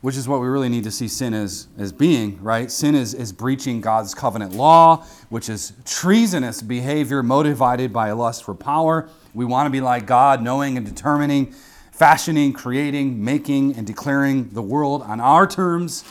which 0.00 0.16
is 0.16 0.28
what 0.28 0.40
we 0.40 0.46
really 0.46 0.68
need 0.68 0.84
to 0.84 0.90
see 0.90 1.08
sin 1.08 1.34
as, 1.34 1.68
as 1.78 1.92
being, 1.92 2.42
right? 2.42 2.70
Sin 2.70 2.94
is, 2.94 3.14
is 3.14 3.32
breaching 3.32 3.80
God's 3.80 4.14
covenant 4.14 4.52
law, 4.52 5.04
which 5.28 5.48
is 5.48 5.72
treasonous 5.84 6.62
behavior 6.62 7.22
motivated 7.22 7.92
by 7.92 8.08
a 8.08 8.16
lust 8.16 8.44
for 8.44 8.54
power. 8.54 9.08
We 9.34 9.44
want 9.44 9.66
to 9.66 9.70
be 9.70 9.80
like 9.80 10.06
God, 10.06 10.42
knowing 10.42 10.76
and 10.76 10.86
determining, 10.86 11.54
fashioning, 11.92 12.52
creating, 12.52 13.24
making, 13.24 13.76
and 13.76 13.86
declaring 13.86 14.50
the 14.50 14.62
world 14.62 15.02
on 15.02 15.20
our 15.20 15.46
terms 15.46 16.04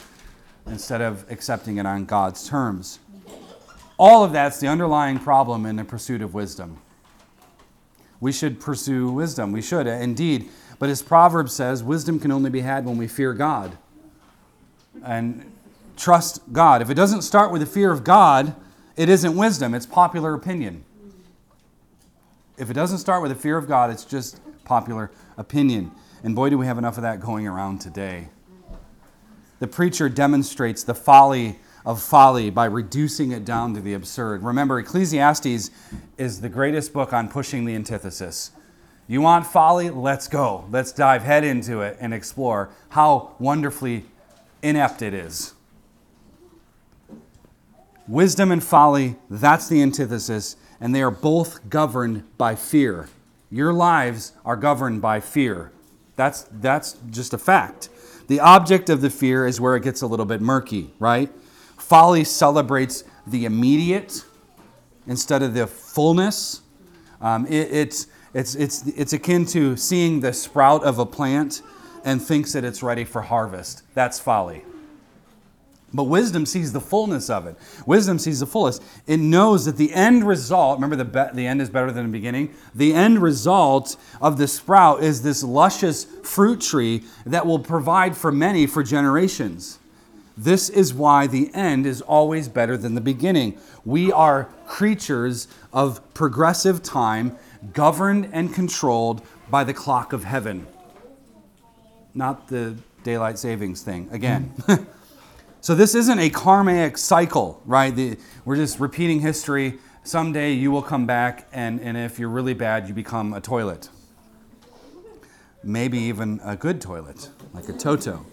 instead 0.67 1.01
of 1.01 1.25
accepting 1.31 1.77
it 1.77 1.85
on 1.85 2.05
God's 2.05 2.47
terms. 2.49 2.99
All 3.97 4.23
of 4.23 4.33
that's 4.33 4.59
the 4.59 4.67
underlying 4.67 5.19
problem 5.19 5.65
in 5.65 5.77
the 5.77 5.85
pursuit 5.85 6.21
of 6.21 6.33
wisdom. 6.33 6.79
We 8.19 8.31
should 8.31 8.59
pursue 8.59 9.09
wisdom. 9.09 9.51
We 9.51 9.61
should, 9.61 9.87
indeed. 9.87 10.49
But 10.79 10.89
as 10.89 11.01
Proverbs 11.01 11.53
says, 11.53 11.83
wisdom 11.83 12.19
can 12.19 12.31
only 12.31 12.49
be 12.49 12.61
had 12.61 12.85
when 12.85 12.97
we 12.97 13.07
fear 13.07 13.33
God 13.33 13.77
and 15.03 15.51
trust 15.97 16.41
God. 16.51 16.81
If 16.81 16.89
it 16.89 16.95
doesn't 16.95 17.21
start 17.21 17.51
with 17.51 17.61
the 17.61 17.67
fear 17.67 17.91
of 17.91 18.03
God, 18.03 18.55
it 18.97 19.09
isn't 19.09 19.35
wisdom, 19.35 19.73
it's 19.73 19.85
popular 19.85 20.33
opinion. 20.33 20.83
If 22.57 22.69
it 22.69 22.73
doesn't 22.73 22.99
start 22.99 23.21
with 23.21 23.31
the 23.31 23.37
fear 23.37 23.57
of 23.57 23.67
God, 23.67 23.89
it's 23.89 24.05
just 24.05 24.39
popular 24.63 25.11
opinion. 25.37 25.91
And 26.23 26.35
boy, 26.35 26.49
do 26.49 26.57
we 26.57 26.65
have 26.65 26.77
enough 26.77 26.97
of 26.97 27.03
that 27.03 27.19
going 27.19 27.47
around 27.47 27.79
today. 27.79 28.29
The 29.59 29.67
preacher 29.67 30.09
demonstrates 30.09 30.83
the 30.83 30.95
folly 30.95 31.59
of 31.85 32.01
folly 32.01 32.49
by 32.49 32.65
reducing 32.65 33.31
it 33.31 33.45
down 33.45 33.73
to 33.75 33.81
the 33.81 33.93
absurd. 33.93 34.41
Remember, 34.43 34.79
Ecclesiastes 34.79 35.69
is 36.17 36.41
the 36.41 36.49
greatest 36.49 36.93
book 36.93 37.13
on 37.13 37.29
pushing 37.29 37.65
the 37.65 37.75
antithesis. 37.75 38.51
You 39.07 39.21
want 39.21 39.45
folly? 39.45 39.89
Let's 39.89 40.27
go. 40.27 40.65
Let's 40.71 40.91
dive 40.91 41.21
head 41.21 41.43
into 41.43 41.81
it 41.81 41.97
and 41.99 42.13
explore 42.13 42.69
how 42.89 43.35
wonderfully 43.37 44.05
inept 44.63 45.01
it 45.01 45.13
is. 45.13 45.53
Wisdom 48.07 48.51
and 48.51 48.63
folly, 48.63 49.15
that's 49.29 49.67
the 49.67 49.81
antithesis, 49.81 50.55
and 50.79 50.93
they 50.93 51.01
are 51.01 51.11
both 51.11 51.69
governed 51.69 52.23
by 52.37 52.55
fear. 52.55 53.09
Your 53.51 53.73
lives 53.73 54.33
are 54.43 54.55
governed 54.55 55.01
by 55.01 55.19
fear. 55.19 55.71
That's, 56.15 56.43
that's 56.51 56.97
just 57.09 57.33
a 57.33 57.37
fact. 57.37 57.89
The 58.27 58.39
object 58.39 58.89
of 58.89 59.01
the 59.01 59.09
fear 59.09 59.45
is 59.45 59.61
where 59.61 59.75
it 59.75 59.83
gets 59.83 60.01
a 60.01 60.07
little 60.07 60.25
bit 60.25 60.41
murky, 60.41 60.91
right? 60.97 61.29
Folly 61.77 62.23
celebrates 62.23 63.03
the 63.27 63.45
immediate 63.45 64.23
instead 65.05 65.43
of 65.43 65.53
the 65.53 65.67
fullness. 65.67 66.61
Um, 67.21 67.45
it, 67.47 67.71
it's, 67.71 68.07
it's, 68.35 68.53
it's, 68.53 68.85
it's 68.85 69.13
akin 69.13 69.45
to 69.47 69.77
seeing 69.77 70.19
the 70.19 70.33
sprout 70.33 70.83
of 70.83 70.99
a 70.99 71.05
plant 71.05 71.61
and 72.03 72.21
thinks 72.21 72.51
that 72.51 72.65
it's 72.65 72.83
ready 72.83 73.05
for 73.05 73.21
harvest. 73.21 73.81
That's 73.93 74.19
folly. 74.19 74.63
But 75.93 76.03
wisdom 76.03 76.45
sees 76.45 76.73
the 76.73 76.81
fullness 76.81 77.29
of 77.29 77.47
it. 77.47 77.55
Wisdom 77.85 78.19
sees 78.19 78.41
the 78.41 78.45
fullest. 78.45 78.83
It 79.07 79.21
knows 79.21 79.63
that 79.63 79.77
the 79.77 79.93
end 79.93 80.27
result, 80.27 80.77
remember 80.77 80.97
the, 80.97 81.05
be, 81.05 81.23
the 81.33 81.47
end 81.47 81.61
is 81.61 81.69
better 81.69 81.93
than 81.93 82.07
the 82.07 82.11
beginning? 82.11 82.53
The 82.75 82.93
end 82.93 83.21
result 83.21 83.95
of 84.21 84.37
the 84.37 84.49
sprout 84.49 85.01
is 85.01 85.21
this 85.21 85.41
luscious 85.41 86.03
fruit 86.03 86.59
tree 86.59 87.03
that 87.25 87.45
will 87.45 87.59
provide 87.59 88.17
for 88.17 88.33
many 88.33 88.67
for 88.67 88.83
generations. 88.83 89.79
This 90.37 90.67
is 90.69 90.93
why 90.93 91.27
the 91.27 91.49
end 91.53 91.85
is 91.85 92.01
always 92.01 92.49
better 92.49 92.75
than 92.75 92.95
the 92.95 93.01
beginning. 93.01 93.57
We 93.85 94.11
are 94.11 94.49
creatures 94.67 95.47
of 95.71 96.01
progressive 96.13 96.83
time, 96.83 97.37
governed 97.73 98.29
and 98.31 98.53
controlled 98.53 99.21
by 99.49 99.63
the 99.63 99.73
clock 99.73 100.13
of 100.13 100.23
heaven, 100.23 100.67
not 102.13 102.47
the 102.47 102.75
daylight 103.03 103.37
savings 103.37 103.81
thing. 103.81 104.09
Again. 104.11 104.53
Hmm. 104.65 104.83
So 105.65 105.73
this 105.73 105.95
isn't 105.95 106.19
a 106.19 106.29
karmic 106.29 106.95
cycle, 106.95 107.59
right? 107.65 107.89
The, 107.89 108.19
we're 108.45 108.55
just 108.55 108.79
repeating 108.79 109.21
history. 109.21 109.79
Someday 110.03 110.51
you 110.51 110.69
will 110.69 110.83
come 110.83 111.07
back, 111.07 111.47
and, 111.51 111.81
and 111.81 111.97
if 111.97 112.19
you're 112.19 112.29
really 112.29 112.53
bad, 112.53 112.87
you 112.87 112.93
become 112.93 113.33
a 113.33 113.41
toilet. 113.41 113.89
Maybe 115.63 115.97
even 115.97 116.39
a 116.43 116.55
good 116.55 116.81
toilet, 116.81 117.31
like 117.51 117.67
a 117.67 117.73
Toto. 117.73 118.27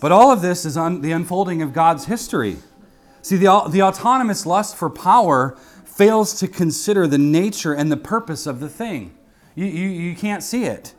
But 0.00 0.12
all 0.12 0.30
of 0.30 0.42
this 0.42 0.64
is 0.64 0.76
on 0.76 1.00
the 1.00 1.10
unfolding 1.10 1.60
of 1.60 1.72
God's 1.72 2.04
history. 2.04 2.58
See, 3.22 3.36
the, 3.36 3.62
the 3.68 3.82
autonomous 3.82 4.46
lust 4.46 4.76
for 4.76 4.88
power 4.88 5.58
fails 5.96 6.38
to 6.40 6.48
consider 6.48 7.06
the 7.06 7.18
nature 7.18 7.72
and 7.72 7.90
the 7.90 7.96
purpose 7.96 8.46
of 8.46 8.60
the 8.60 8.68
thing. 8.68 9.16
You, 9.54 9.66
you, 9.66 9.88
you 9.88 10.16
can't 10.16 10.42
see 10.42 10.64
it. 10.64 10.94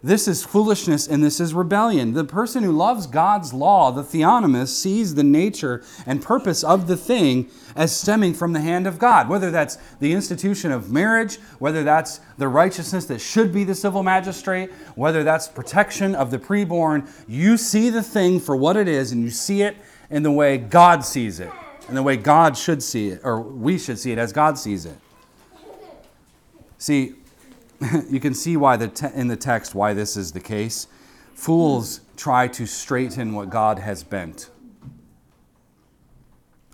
This 0.00 0.28
is 0.28 0.44
foolishness 0.44 1.08
and 1.08 1.24
this 1.24 1.40
is 1.40 1.52
rebellion. 1.52 2.12
The 2.12 2.24
person 2.24 2.62
who 2.62 2.70
loves 2.70 3.08
God's 3.08 3.52
law, 3.52 3.90
the 3.90 4.02
theonomist, 4.02 4.68
sees 4.68 5.16
the 5.16 5.24
nature 5.24 5.82
and 6.06 6.22
purpose 6.22 6.62
of 6.62 6.86
the 6.86 6.96
thing 6.96 7.50
as 7.74 7.96
stemming 7.96 8.34
from 8.34 8.52
the 8.52 8.60
hand 8.60 8.86
of 8.86 9.00
God. 9.00 9.28
Whether 9.28 9.50
that's 9.50 9.76
the 9.98 10.12
institution 10.12 10.70
of 10.70 10.92
marriage, 10.92 11.36
whether 11.58 11.82
that's 11.82 12.20
the 12.36 12.46
righteousness 12.46 13.06
that 13.06 13.20
should 13.20 13.52
be 13.52 13.64
the 13.64 13.74
civil 13.74 14.04
magistrate, 14.04 14.70
whether 14.94 15.24
that's 15.24 15.48
protection 15.48 16.14
of 16.14 16.30
the 16.30 16.38
preborn, 16.38 17.10
you 17.26 17.56
see 17.56 17.90
the 17.90 18.02
thing 18.02 18.38
for 18.38 18.54
what 18.54 18.76
it 18.76 18.86
is 18.86 19.10
and 19.10 19.24
you 19.24 19.30
see 19.30 19.62
it 19.62 19.76
in 20.10 20.22
the 20.22 20.30
way 20.30 20.58
God 20.58 21.04
sees 21.04 21.40
it, 21.40 21.50
in 21.88 21.94
the 21.94 22.02
way 22.02 22.16
God 22.16 22.56
should 22.56 22.82
see 22.82 23.08
it, 23.08 23.20
or 23.24 23.40
we 23.40 23.78
should 23.78 23.98
see 23.98 24.12
it 24.12 24.18
as 24.18 24.32
God 24.32 24.58
sees 24.58 24.84
it. 24.84 24.98
See, 26.76 27.14
you 28.10 28.20
can 28.20 28.34
see 28.34 28.56
why 28.56 28.76
the 28.76 28.88
te- 28.88 29.14
in 29.14 29.28
the 29.28 29.36
text 29.36 29.74
why 29.74 29.94
this 29.94 30.16
is 30.16 30.32
the 30.32 30.40
case. 30.40 30.86
Fools 31.34 32.00
try 32.16 32.48
to 32.48 32.66
straighten 32.66 33.32
what 33.32 33.48
God 33.48 33.78
has 33.78 34.02
bent. 34.02 34.50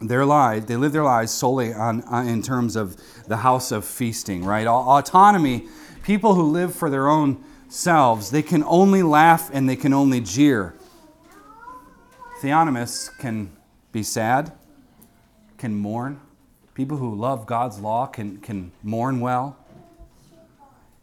Their 0.00 0.24
lives, 0.24 0.66
they 0.66 0.76
live 0.76 0.92
their 0.92 1.04
lives 1.04 1.32
solely 1.32 1.72
on, 1.72 2.02
on, 2.02 2.26
in 2.26 2.42
terms 2.42 2.74
of 2.74 2.96
the 3.26 3.38
house 3.38 3.70
of 3.70 3.84
feasting, 3.84 4.44
right? 4.44 4.66
Autonomy, 4.66 5.68
people 6.02 6.34
who 6.34 6.50
live 6.50 6.74
for 6.74 6.90
their 6.90 7.08
own 7.08 7.42
selves, 7.68 8.30
they 8.30 8.42
can 8.42 8.64
only 8.64 9.02
laugh 9.02 9.50
and 9.52 9.68
they 9.68 9.76
can 9.76 9.92
only 9.92 10.20
jeer. 10.20 10.74
Theonomists 12.40 13.16
can 13.18 13.52
be 13.92 14.02
sad, 14.02 14.52
can 15.58 15.74
mourn. 15.74 16.20
People 16.74 16.96
who 16.96 17.14
love 17.14 17.46
God's 17.46 17.78
law 17.78 18.06
can, 18.06 18.38
can 18.38 18.72
mourn 18.82 19.20
well. 19.20 19.56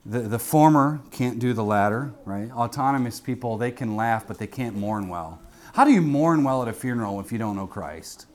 The, 0.05 0.19
the 0.21 0.39
former 0.39 1.01
can't 1.11 1.39
do 1.39 1.53
the 1.53 1.63
latter, 1.63 2.13
right? 2.25 2.51
Autonomous 2.51 3.19
people, 3.19 3.57
they 3.57 3.71
can 3.71 3.95
laugh, 3.95 4.27
but 4.27 4.37
they 4.37 4.47
can't 4.47 4.75
mourn 4.75 5.07
well. 5.07 5.39
How 5.73 5.85
do 5.85 5.91
you 5.91 6.01
mourn 6.01 6.43
well 6.43 6.61
at 6.61 6.67
a 6.67 6.73
funeral 6.73 7.19
if 7.19 7.31
you 7.31 7.37
don't 7.37 7.55
know 7.55 7.67
Christ? 7.67 8.25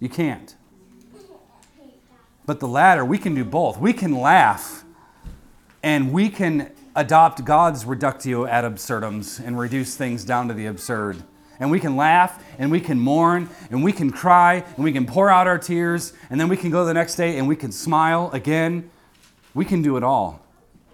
You 0.00 0.08
can't. 0.08 0.54
But 2.44 2.60
the 2.60 2.68
latter, 2.68 3.04
we 3.04 3.18
can 3.18 3.34
do 3.34 3.44
both. 3.44 3.78
We 3.78 3.92
can 3.92 4.12
laugh 4.12 4.84
and 5.82 6.12
we 6.12 6.28
can 6.28 6.72
adopt 6.94 7.44
God's 7.44 7.84
reductio 7.84 8.46
ad 8.46 8.64
absurdums 8.64 9.38
and 9.38 9.58
reduce 9.58 9.96
things 9.96 10.24
down 10.24 10.48
to 10.48 10.54
the 10.54 10.66
absurd. 10.66 11.22
And 11.58 11.70
we 11.70 11.80
can 11.80 11.96
laugh 11.96 12.42
and 12.58 12.70
we 12.70 12.80
can 12.80 12.98
mourn 12.98 13.48
and 13.70 13.82
we 13.82 13.92
can 13.92 14.10
cry 14.10 14.64
and 14.76 14.84
we 14.84 14.92
can 14.92 15.06
pour 15.06 15.30
out 15.30 15.46
our 15.46 15.58
tears 15.58 16.12
and 16.30 16.40
then 16.40 16.48
we 16.48 16.56
can 16.56 16.70
go 16.70 16.84
the 16.84 16.94
next 16.94 17.16
day 17.16 17.38
and 17.38 17.48
we 17.48 17.56
can 17.56 17.72
smile 17.72 18.30
again. 18.32 18.90
We 19.54 19.64
can 19.64 19.82
do 19.82 19.96
it 19.96 20.02
all. 20.02 20.44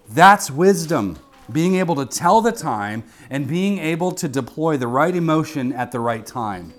That's 0.09 0.51
wisdom. 0.51 1.18
Being 1.51 1.75
able 1.77 1.96
to 1.96 2.07
tell 2.07 2.40
the 2.40 2.53
time 2.53 3.03
and 3.29 3.48
being 3.48 3.79
able 3.79 4.12
to 4.12 4.29
deploy 4.29 4.77
the 4.77 4.87
right 4.87 5.14
emotion 5.14 5.72
at 5.72 5.90
the 5.90 6.01
right 6.01 6.25
time. 6.25 6.72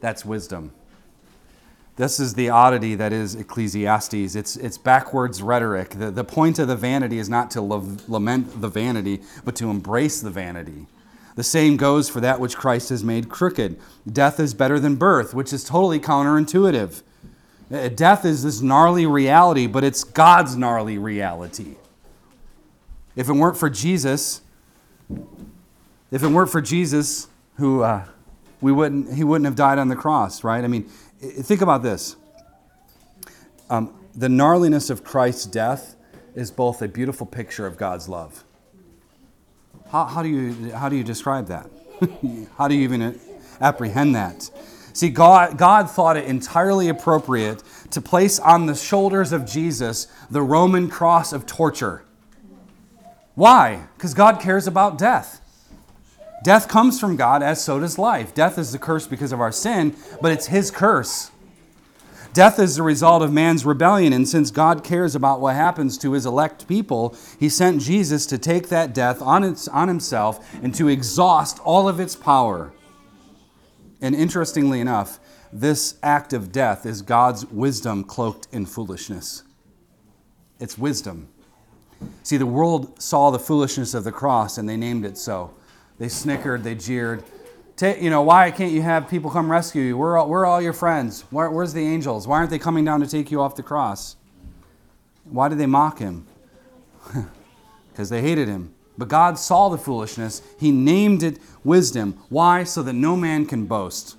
That's 0.00 0.24
wisdom. 0.24 0.72
This 1.96 2.20
is 2.20 2.34
the 2.34 2.48
oddity 2.50 2.94
that 2.94 3.12
is 3.12 3.34
Ecclesiastes. 3.34 4.36
It's, 4.36 4.56
it's 4.56 4.78
backwards 4.78 5.42
rhetoric. 5.42 5.90
The, 5.90 6.12
the 6.12 6.22
point 6.22 6.60
of 6.60 6.68
the 6.68 6.76
vanity 6.76 7.18
is 7.18 7.28
not 7.28 7.50
to 7.52 7.60
lament 7.60 8.60
the 8.60 8.68
vanity, 8.68 9.22
but 9.44 9.56
to 9.56 9.68
embrace 9.68 10.20
the 10.20 10.30
vanity. 10.30 10.86
The 11.38 11.44
same 11.44 11.76
goes 11.76 12.08
for 12.08 12.18
that 12.18 12.40
which 12.40 12.56
Christ 12.56 12.88
has 12.88 13.04
made 13.04 13.28
crooked. 13.28 13.78
Death 14.10 14.40
is 14.40 14.54
better 14.54 14.80
than 14.80 14.96
birth, 14.96 15.34
which 15.34 15.52
is 15.52 15.62
totally 15.62 16.00
counterintuitive. 16.00 17.02
Uh, 17.72 17.88
death 17.90 18.24
is 18.24 18.42
this 18.42 18.60
gnarly 18.60 19.06
reality, 19.06 19.68
but 19.68 19.84
it's 19.84 20.02
God's 20.02 20.56
gnarly 20.56 20.98
reality. 20.98 21.76
If 23.14 23.28
it 23.28 23.34
weren't 23.34 23.56
for 23.56 23.70
Jesus, 23.70 24.40
if 26.10 26.24
it 26.24 26.28
weren't 26.28 26.50
for 26.50 26.60
Jesus, 26.60 27.28
who 27.58 27.82
uh, 27.82 28.06
we 28.60 28.72
wouldn't, 28.72 29.14
he 29.14 29.22
wouldn't 29.22 29.44
have 29.44 29.54
died 29.54 29.78
on 29.78 29.86
the 29.86 29.94
cross, 29.94 30.42
right? 30.42 30.64
I 30.64 30.66
mean, 30.66 30.90
Think 31.20 31.62
about 31.62 31.82
this. 31.82 32.16
Um, 33.70 33.94
the 34.14 34.28
gnarliness 34.28 34.90
of 34.90 35.02
Christ's 35.04 35.46
death 35.46 35.96
is 36.34 36.50
both 36.50 36.80
a 36.80 36.88
beautiful 36.88 37.26
picture 37.26 37.66
of 37.66 37.76
God's 37.76 38.08
love. 38.08 38.44
How, 39.90 40.04
how, 40.04 40.22
do, 40.22 40.28
you, 40.28 40.72
how 40.72 40.88
do 40.88 40.96
you 40.96 41.04
describe 41.04 41.46
that? 41.46 41.70
how 42.58 42.68
do 42.68 42.74
you 42.74 42.82
even 42.82 43.18
apprehend 43.60 44.14
that? 44.14 44.50
See, 44.92 45.08
God, 45.08 45.56
God 45.56 45.90
thought 45.90 46.16
it 46.16 46.24
entirely 46.24 46.88
appropriate 46.88 47.62
to 47.92 48.00
place 48.00 48.38
on 48.38 48.66
the 48.66 48.74
shoulders 48.74 49.32
of 49.32 49.46
Jesus 49.46 50.08
the 50.30 50.42
Roman 50.42 50.88
cross 50.88 51.32
of 51.32 51.46
torture. 51.46 52.04
Why? 53.34 53.86
Because 53.96 54.14
God 54.14 54.40
cares 54.40 54.66
about 54.66 54.98
death. 54.98 55.40
Death 56.44 56.68
comes 56.68 57.00
from 57.00 57.16
God, 57.16 57.42
as 57.42 57.62
so 57.62 57.80
does 57.80 57.98
life. 57.98 58.34
Death 58.34 58.58
is 58.58 58.72
the 58.72 58.78
curse 58.78 59.06
because 59.06 59.32
of 59.32 59.40
our 59.40 59.52
sin, 59.52 59.94
but 60.20 60.32
it's 60.32 60.46
His 60.46 60.70
curse. 60.70 61.30
Death 62.38 62.60
is 62.60 62.76
the 62.76 62.84
result 62.84 63.20
of 63.20 63.32
man's 63.32 63.66
rebellion, 63.66 64.12
and 64.12 64.28
since 64.28 64.52
God 64.52 64.84
cares 64.84 65.16
about 65.16 65.40
what 65.40 65.56
happens 65.56 65.98
to 65.98 66.12
His 66.12 66.24
elect 66.24 66.68
people, 66.68 67.16
He 67.40 67.48
sent 67.48 67.82
Jesus 67.82 68.26
to 68.26 68.38
take 68.38 68.68
that 68.68 68.94
death 68.94 69.20
on, 69.20 69.42
its, 69.42 69.66
on 69.66 69.88
Himself 69.88 70.48
and 70.62 70.72
to 70.76 70.86
exhaust 70.86 71.58
all 71.64 71.88
of 71.88 71.98
its 71.98 72.14
power. 72.14 72.72
And 74.00 74.14
interestingly 74.14 74.80
enough, 74.80 75.18
this 75.52 75.96
act 76.00 76.32
of 76.32 76.52
death 76.52 76.86
is 76.86 77.02
God's 77.02 77.44
wisdom 77.46 78.04
cloaked 78.04 78.46
in 78.52 78.66
foolishness. 78.66 79.42
It's 80.60 80.78
wisdom. 80.78 81.26
See, 82.22 82.36
the 82.36 82.46
world 82.46 83.02
saw 83.02 83.32
the 83.32 83.40
foolishness 83.40 83.94
of 83.94 84.04
the 84.04 84.12
cross 84.12 84.58
and 84.58 84.68
they 84.68 84.76
named 84.76 85.04
it 85.04 85.18
so. 85.18 85.56
They 85.98 86.08
snickered, 86.08 86.62
they 86.62 86.76
jeered. 86.76 87.24
You 87.82 88.10
know, 88.10 88.22
why 88.22 88.50
can't 88.50 88.72
you 88.72 88.82
have 88.82 89.08
people 89.08 89.30
come 89.30 89.50
rescue 89.50 89.82
you? 89.82 89.96
We're 89.96 90.22
where 90.24 90.40
are 90.40 90.46
all 90.46 90.60
your 90.60 90.72
friends? 90.72 91.22
Where, 91.30 91.50
where's 91.50 91.72
the 91.72 91.84
angels? 91.84 92.26
Why 92.26 92.38
aren't 92.38 92.50
they 92.50 92.58
coming 92.58 92.84
down 92.84 93.00
to 93.00 93.06
take 93.06 93.30
you 93.30 93.40
off 93.40 93.54
the 93.54 93.62
cross? 93.62 94.16
Why 95.24 95.48
did 95.48 95.58
they 95.58 95.66
mock 95.66 95.98
him? 95.98 96.26
Because 97.90 98.10
they 98.10 98.20
hated 98.22 98.46
him. 98.46 98.72
But 98.96 99.08
God 99.08 99.40
saw 99.40 99.68
the 99.68 99.76
foolishness. 99.76 100.40
He 100.56 100.70
named 100.70 101.24
it 101.24 101.38
wisdom. 101.64 102.16
Why? 102.28 102.62
So 102.62 102.80
that 102.84 102.92
no 102.92 103.16
man 103.16 103.44
can 103.44 103.66
boast. 103.66 104.16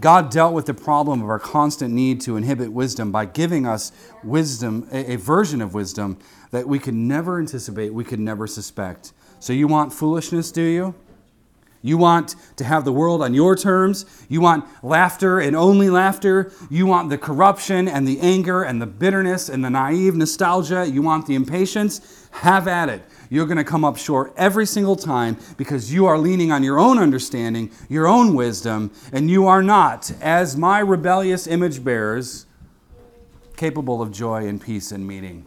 God 0.00 0.28
dealt 0.30 0.54
with 0.54 0.66
the 0.66 0.74
problem 0.74 1.22
of 1.22 1.28
our 1.28 1.38
constant 1.38 1.94
need 1.94 2.20
to 2.22 2.36
inhibit 2.36 2.72
wisdom 2.72 3.12
by 3.12 3.26
giving 3.26 3.64
us 3.64 3.92
wisdom, 4.24 4.88
a, 4.90 5.12
a 5.12 5.16
version 5.16 5.62
of 5.62 5.72
wisdom 5.72 6.18
that 6.50 6.66
we 6.66 6.80
could 6.80 6.94
never 6.94 7.38
anticipate, 7.38 7.94
we 7.94 8.02
could 8.02 8.18
never 8.18 8.48
suspect. 8.48 9.12
So 9.38 9.52
you 9.52 9.68
want 9.68 9.92
foolishness, 9.92 10.50
do 10.50 10.62
you? 10.62 10.94
You 11.82 11.96
want 11.96 12.34
to 12.56 12.64
have 12.64 12.84
the 12.84 12.92
world 12.92 13.22
on 13.22 13.34
your 13.34 13.54
terms. 13.54 14.04
You 14.28 14.40
want 14.40 14.64
laughter 14.82 15.38
and 15.38 15.54
only 15.54 15.90
laughter. 15.90 16.52
You 16.68 16.86
want 16.86 17.08
the 17.08 17.18
corruption 17.18 17.86
and 17.86 18.06
the 18.06 18.20
anger 18.20 18.62
and 18.62 18.82
the 18.82 18.86
bitterness 18.86 19.48
and 19.48 19.64
the 19.64 19.70
naive 19.70 20.16
nostalgia. 20.16 20.88
You 20.88 21.02
want 21.02 21.26
the 21.26 21.34
impatience. 21.34 22.28
Have 22.30 22.68
at 22.68 22.88
it. 22.88 23.02
You're 23.30 23.46
going 23.46 23.58
to 23.58 23.64
come 23.64 23.84
up 23.84 23.96
short 23.96 24.32
every 24.36 24.66
single 24.66 24.96
time 24.96 25.36
because 25.56 25.92
you 25.92 26.06
are 26.06 26.18
leaning 26.18 26.50
on 26.50 26.62
your 26.62 26.78
own 26.78 26.98
understanding, 26.98 27.70
your 27.88 28.06
own 28.06 28.34
wisdom, 28.34 28.90
and 29.12 29.30
you 29.30 29.46
are 29.46 29.62
not, 29.62 30.10
as 30.20 30.56
my 30.56 30.78
rebellious 30.80 31.46
image 31.46 31.84
bearers, 31.84 32.46
capable 33.56 34.00
of 34.00 34.12
joy 34.12 34.46
and 34.46 34.60
peace 34.60 34.92
and 34.92 35.06
meaning. 35.06 35.44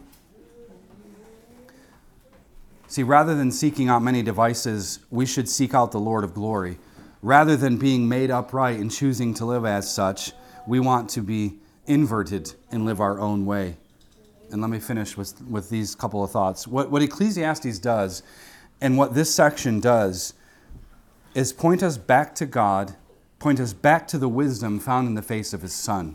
See, 2.92 3.02
rather 3.02 3.34
than 3.34 3.50
seeking 3.50 3.88
out 3.88 4.02
many 4.02 4.22
devices, 4.22 4.98
we 5.10 5.24
should 5.24 5.48
seek 5.48 5.72
out 5.72 5.92
the 5.92 5.98
Lord 5.98 6.24
of 6.24 6.34
glory. 6.34 6.76
Rather 7.22 7.56
than 7.56 7.78
being 7.78 8.06
made 8.06 8.30
upright 8.30 8.78
and 8.80 8.90
choosing 8.90 9.32
to 9.32 9.46
live 9.46 9.64
as 9.64 9.90
such, 9.90 10.32
we 10.66 10.78
want 10.78 11.08
to 11.08 11.22
be 11.22 11.54
inverted 11.86 12.52
and 12.70 12.84
live 12.84 13.00
our 13.00 13.18
own 13.18 13.46
way. 13.46 13.78
And 14.50 14.60
let 14.60 14.68
me 14.68 14.78
finish 14.78 15.16
with, 15.16 15.40
with 15.48 15.70
these 15.70 15.94
couple 15.94 16.22
of 16.22 16.32
thoughts. 16.32 16.68
What, 16.68 16.90
what 16.90 17.00
Ecclesiastes 17.00 17.78
does, 17.78 18.22
and 18.82 18.98
what 18.98 19.14
this 19.14 19.34
section 19.34 19.80
does, 19.80 20.34
is 21.32 21.50
point 21.50 21.82
us 21.82 21.96
back 21.96 22.34
to 22.34 22.44
God, 22.44 22.94
point 23.38 23.58
us 23.58 23.72
back 23.72 24.06
to 24.08 24.18
the 24.18 24.28
wisdom 24.28 24.78
found 24.78 25.08
in 25.08 25.14
the 25.14 25.22
face 25.22 25.54
of 25.54 25.62
his 25.62 25.72
Son. 25.72 26.14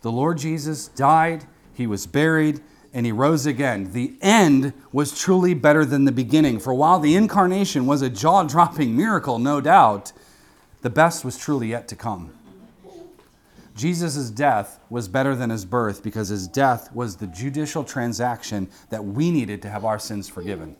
The 0.00 0.10
Lord 0.10 0.38
Jesus 0.38 0.88
died, 0.88 1.44
he 1.72 1.86
was 1.86 2.08
buried, 2.08 2.60
and 2.92 3.06
he 3.06 3.12
rose 3.12 3.46
again. 3.46 3.92
The 3.92 4.14
end 4.20 4.72
was 4.92 5.18
truly 5.18 5.54
better 5.54 5.84
than 5.84 6.04
the 6.04 6.12
beginning. 6.12 6.58
For 6.58 6.74
while 6.74 6.98
the 6.98 7.14
incarnation 7.14 7.86
was 7.86 8.02
a 8.02 8.10
jaw 8.10 8.42
dropping 8.44 8.96
miracle, 8.96 9.38
no 9.38 9.60
doubt, 9.60 10.12
the 10.82 10.90
best 10.90 11.24
was 11.24 11.38
truly 11.38 11.68
yet 11.68 11.88
to 11.88 11.96
come. 11.96 12.32
Jesus' 13.74 14.28
death 14.30 14.78
was 14.90 15.08
better 15.08 15.34
than 15.34 15.48
his 15.48 15.64
birth 15.64 16.02
because 16.02 16.28
his 16.28 16.46
death 16.46 16.92
was 16.94 17.16
the 17.16 17.26
judicial 17.26 17.84
transaction 17.84 18.68
that 18.90 19.04
we 19.04 19.30
needed 19.30 19.62
to 19.62 19.70
have 19.70 19.84
our 19.84 19.98
sins 19.98 20.28
forgiven. 20.28 20.76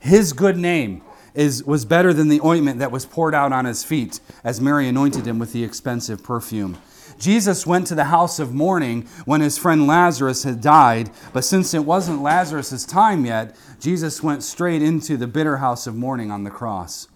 His 0.00 0.32
good 0.32 0.58
name 0.58 1.02
is, 1.34 1.64
was 1.64 1.84
better 1.84 2.12
than 2.12 2.28
the 2.28 2.40
ointment 2.42 2.78
that 2.80 2.90
was 2.90 3.06
poured 3.06 3.34
out 3.34 3.52
on 3.52 3.64
his 3.64 3.84
feet 3.84 4.20
as 4.44 4.60
Mary 4.60 4.88
anointed 4.88 5.26
him 5.26 5.38
with 5.38 5.52
the 5.52 5.64
expensive 5.64 6.22
perfume. 6.22 6.76
Jesus 7.20 7.66
went 7.66 7.86
to 7.86 7.94
the 7.94 8.04
house 8.04 8.38
of 8.38 8.54
mourning 8.54 9.02
when 9.26 9.42
his 9.42 9.58
friend 9.58 9.86
Lazarus 9.86 10.42
had 10.42 10.62
died, 10.62 11.10
but 11.34 11.44
since 11.44 11.74
it 11.74 11.84
wasn't 11.84 12.22
Lazarus' 12.22 12.86
time 12.86 13.26
yet, 13.26 13.54
Jesus 13.78 14.22
went 14.22 14.42
straight 14.42 14.82
into 14.82 15.18
the 15.18 15.26
bitter 15.26 15.58
house 15.58 15.86
of 15.86 15.94
mourning 15.94 16.30
on 16.30 16.44
the 16.44 16.50
cross. 16.50 17.08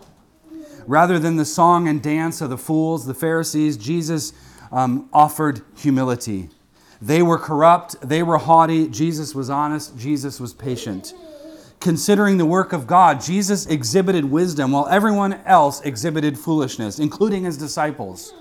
Rather 0.87 1.19
than 1.19 1.37
the 1.37 1.45
song 1.47 1.89
and 1.89 2.03
dance 2.03 2.43
of 2.43 2.51
the 2.51 2.59
fools, 2.59 3.07
the 3.07 3.15
Pharisees, 3.15 3.79
Jesus 3.79 4.35
um, 4.71 5.09
offered 5.11 5.63
humility. 5.75 6.51
They 7.01 7.23
were 7.23 7.39
corrupt, 7.39 7.97
they 8.03 8.23
were 8.23 8.39
haughty. 8.39 8.89
Jesus 8.89 9.35
was 9.35 9.49
honest, 9.49 9.97
Jesus 9.97 10.39
was 10.39 10.53
patient. 10.53 11.15
Considering 11.81 12.37
the 12.37 12.47
work 12.47 12.75
of 12.75 12.87
God, 12.87 13.23
Jesus 13.23 13.67
exhibited 13.67 14.27
wisdom 14.27 14.73
while 14.73 14.87
everyone 14.89 15.35
else 15.45 15.81
exhibited 15.81 16.39
foolishness, 16.39 16.99
including 16.99 17.45
his 17.45 17.57
disciples. 17.57 18.35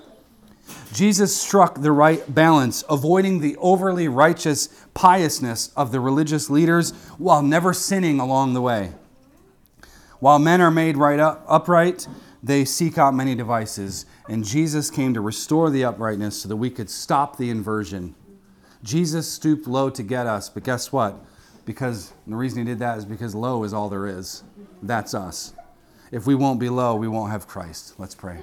Jesus 0.94 1.36
struck 1.36 1.80
the 1.80 1.90
right 1.90 2.32
balance, 2.32 2.84
avoiding 2.88 3.40
the 3.40 3.56
overly 3.56 4.06
righteous 4.06 4.68
piousness 4.94 5.72
of 5.76 5.90
the 5.90 5.98
religious 5.98 6.48
leaders 6.48 6.92
while 7.18 7.42
never 7.42 7.74
sinning 7.74 8.20
along 8.20 8.54
the 8.54 8.60
way. 8.60 8.92
While 10.20 10.38
men 10.38 10.60
are 10.60 10.70
made 10.70 10.96
right 10.96 11.18
up, 11.18 11.44
upright, 11.48 12.06
they 12.44 12.64
seek 12.64 12.96
out 12.96 13.12
many 13.12 13.34
devices, 13.34 14.06
and 14.28 14.44
Jesus 14.44 14.88
came 14.88 15.14
to 15.14 15.20
restore 15.20 15.68
the 15.68 15.84
uprightness 15.84 16.40
so 16.40 16.48
that 16.48 16.56
we 16.56 16.70
could 16.70 16.88
stop 16.88 17.38
the 17.38 17.50
inversion. 17.50 18.14
Jesus 18.84 19.26
stooped 19.26 19.66
low 19.66 19.90
to 19.90 20.02
get 20.04 20.28
us, 20.28 20.48
but 20.48 20.62
guess 20.62 20.92
what? 20.92 21.16
Because 21.64 22.12
the 22.24 22.36
reason 22.36 22.60
he 22.60 22.64
did 22.66 22.78
that 22.78 22.98
is 22.98 23.04
because 23.04 23.34
low 23.34 23.64
is 23.64 23.74
all 23.74 23.88
there 23.88 24.06
is. 24.06 24.44
That's 24.80 25.12
us. 25.12 25.54
If 26.12 26.24
we 26.24 26.36
won't 26.36 26.60
be 26.60 26.68
low, 26.68 26.94
we 26.94 27.08
won't 27.08 27.32
have 27.32 27.48
Christ. 27.48 27.94
Let's 27.98 28.14
pray. 28.14 28.42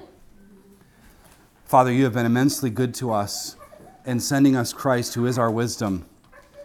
Father, 1.72 1.90
you 1.90 2.04
have 2.04 2.12
been 2.12 2.26
immensely 2.26 2.68
good 2.68 2.92
to 2.96 3.12
us 3.12 3.56
in 4.04 4.20
sending 4.20 4.54
us 4.54 4.74
Christ, 4.74 5.14
who 5.14 5.24
is 5.24 5.38
our 5.38 5.50
wisdom. 5.50 6.04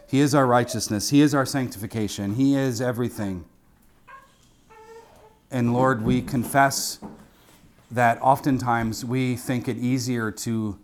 He 0.06 0.20
is 0.20 0.34
our 0.34 0.46
righteousness. 0.46 1.08
He 1.08 1.22
is 1.22 1.34
our 1.34 1.46
sanctification. 1.46 2.34
He 2.34 2.54
is 2.54 2.82
everything. 2.82 3.46
And 5.50 5.72
Lord, 5.72 6.02
we 6.02 6.20
confess 6.20 6.98
that 7.90 8.20
oftentimes 8.20 9.02
we 9.02 9.34
think 9.34 9.66
it 9.66 9.78
easier 9.78 10.30
to 10.30 10.78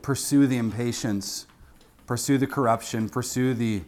pursue 0.00 0.46
the 0.46 0.56
impatience, 0.56 1.44
pursue 2.06 2.38
the 2.38 2.46
corruption, 2.46 3.10
pursue 3.10 3.52
the, 3.52 3.82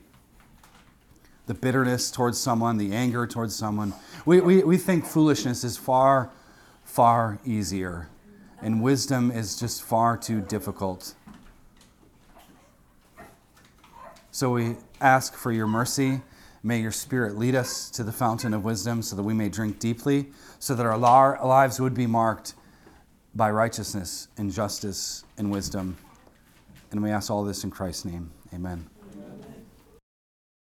the 1.47 1.55
bitterness 1.55 2.11
towards 2.11 2.39
someone, 2.39 2.77
the 2.77 2.93
anger 2.93 3.27
towards 3.27 3.57
someone. 3.57 3.95
We, 4.27 4.43
we, 4.43 4.63
we 4.65 4.77
think 4.77 5.07
foolishness 5.07 5.65
is 5.65 5.79
far, 5.79 6.29
far 6.85 7.39
easier 7.47 8.11
and 8.63 8.83
wisdom 8.83 9.31
is 9.31 9.59
just 9.59 9.83
far 9.83 10.17
too 10.17 10.41
difficult. 10.41 11.15
So 14.31 14.51
we 14.51 14.77
ask 15.01 15.35
for 15.35 15.53
your 15.53 15.67
mercy. 15.67 16.23
May 16.63 16.81
your 16.81 16.93
Spirit 16.93 17.37
lead 17.37 17.55
us 17.55 17.91
to 17.91 18.05
the 18.05 18.13
fountain 18.13 18.53
of 18.53 18.65
wisdom 18.65 19.03
so 19.03 19.17
that 19.17 19.23
we 19.23 19.35
may 19.35 19.49
drink 19.49 19.79
deeply, 19.79 20.29
so 20.59 20.75
that 20.75 20.85
our 20.85 20.99
lives 20.99 21.81
would 21.81 21.95
be 21.95 22.07
marked 22.07 22.55
by 23.35 23.51
righteousness 23.51 24.29
and 24.37 24.53
justice 24.53 25.25
and 25.37 25.51
wisdom. 25.51 25.97
And 26.91 27.03
we 27.03 27.11
ask 27.11 27.31
all 27.31 27.45
this 27.45 27.65
in 27.65 27.71
Christ's 27.71 28.05
name. 28.07 28.31
Amen. 28.53 28.98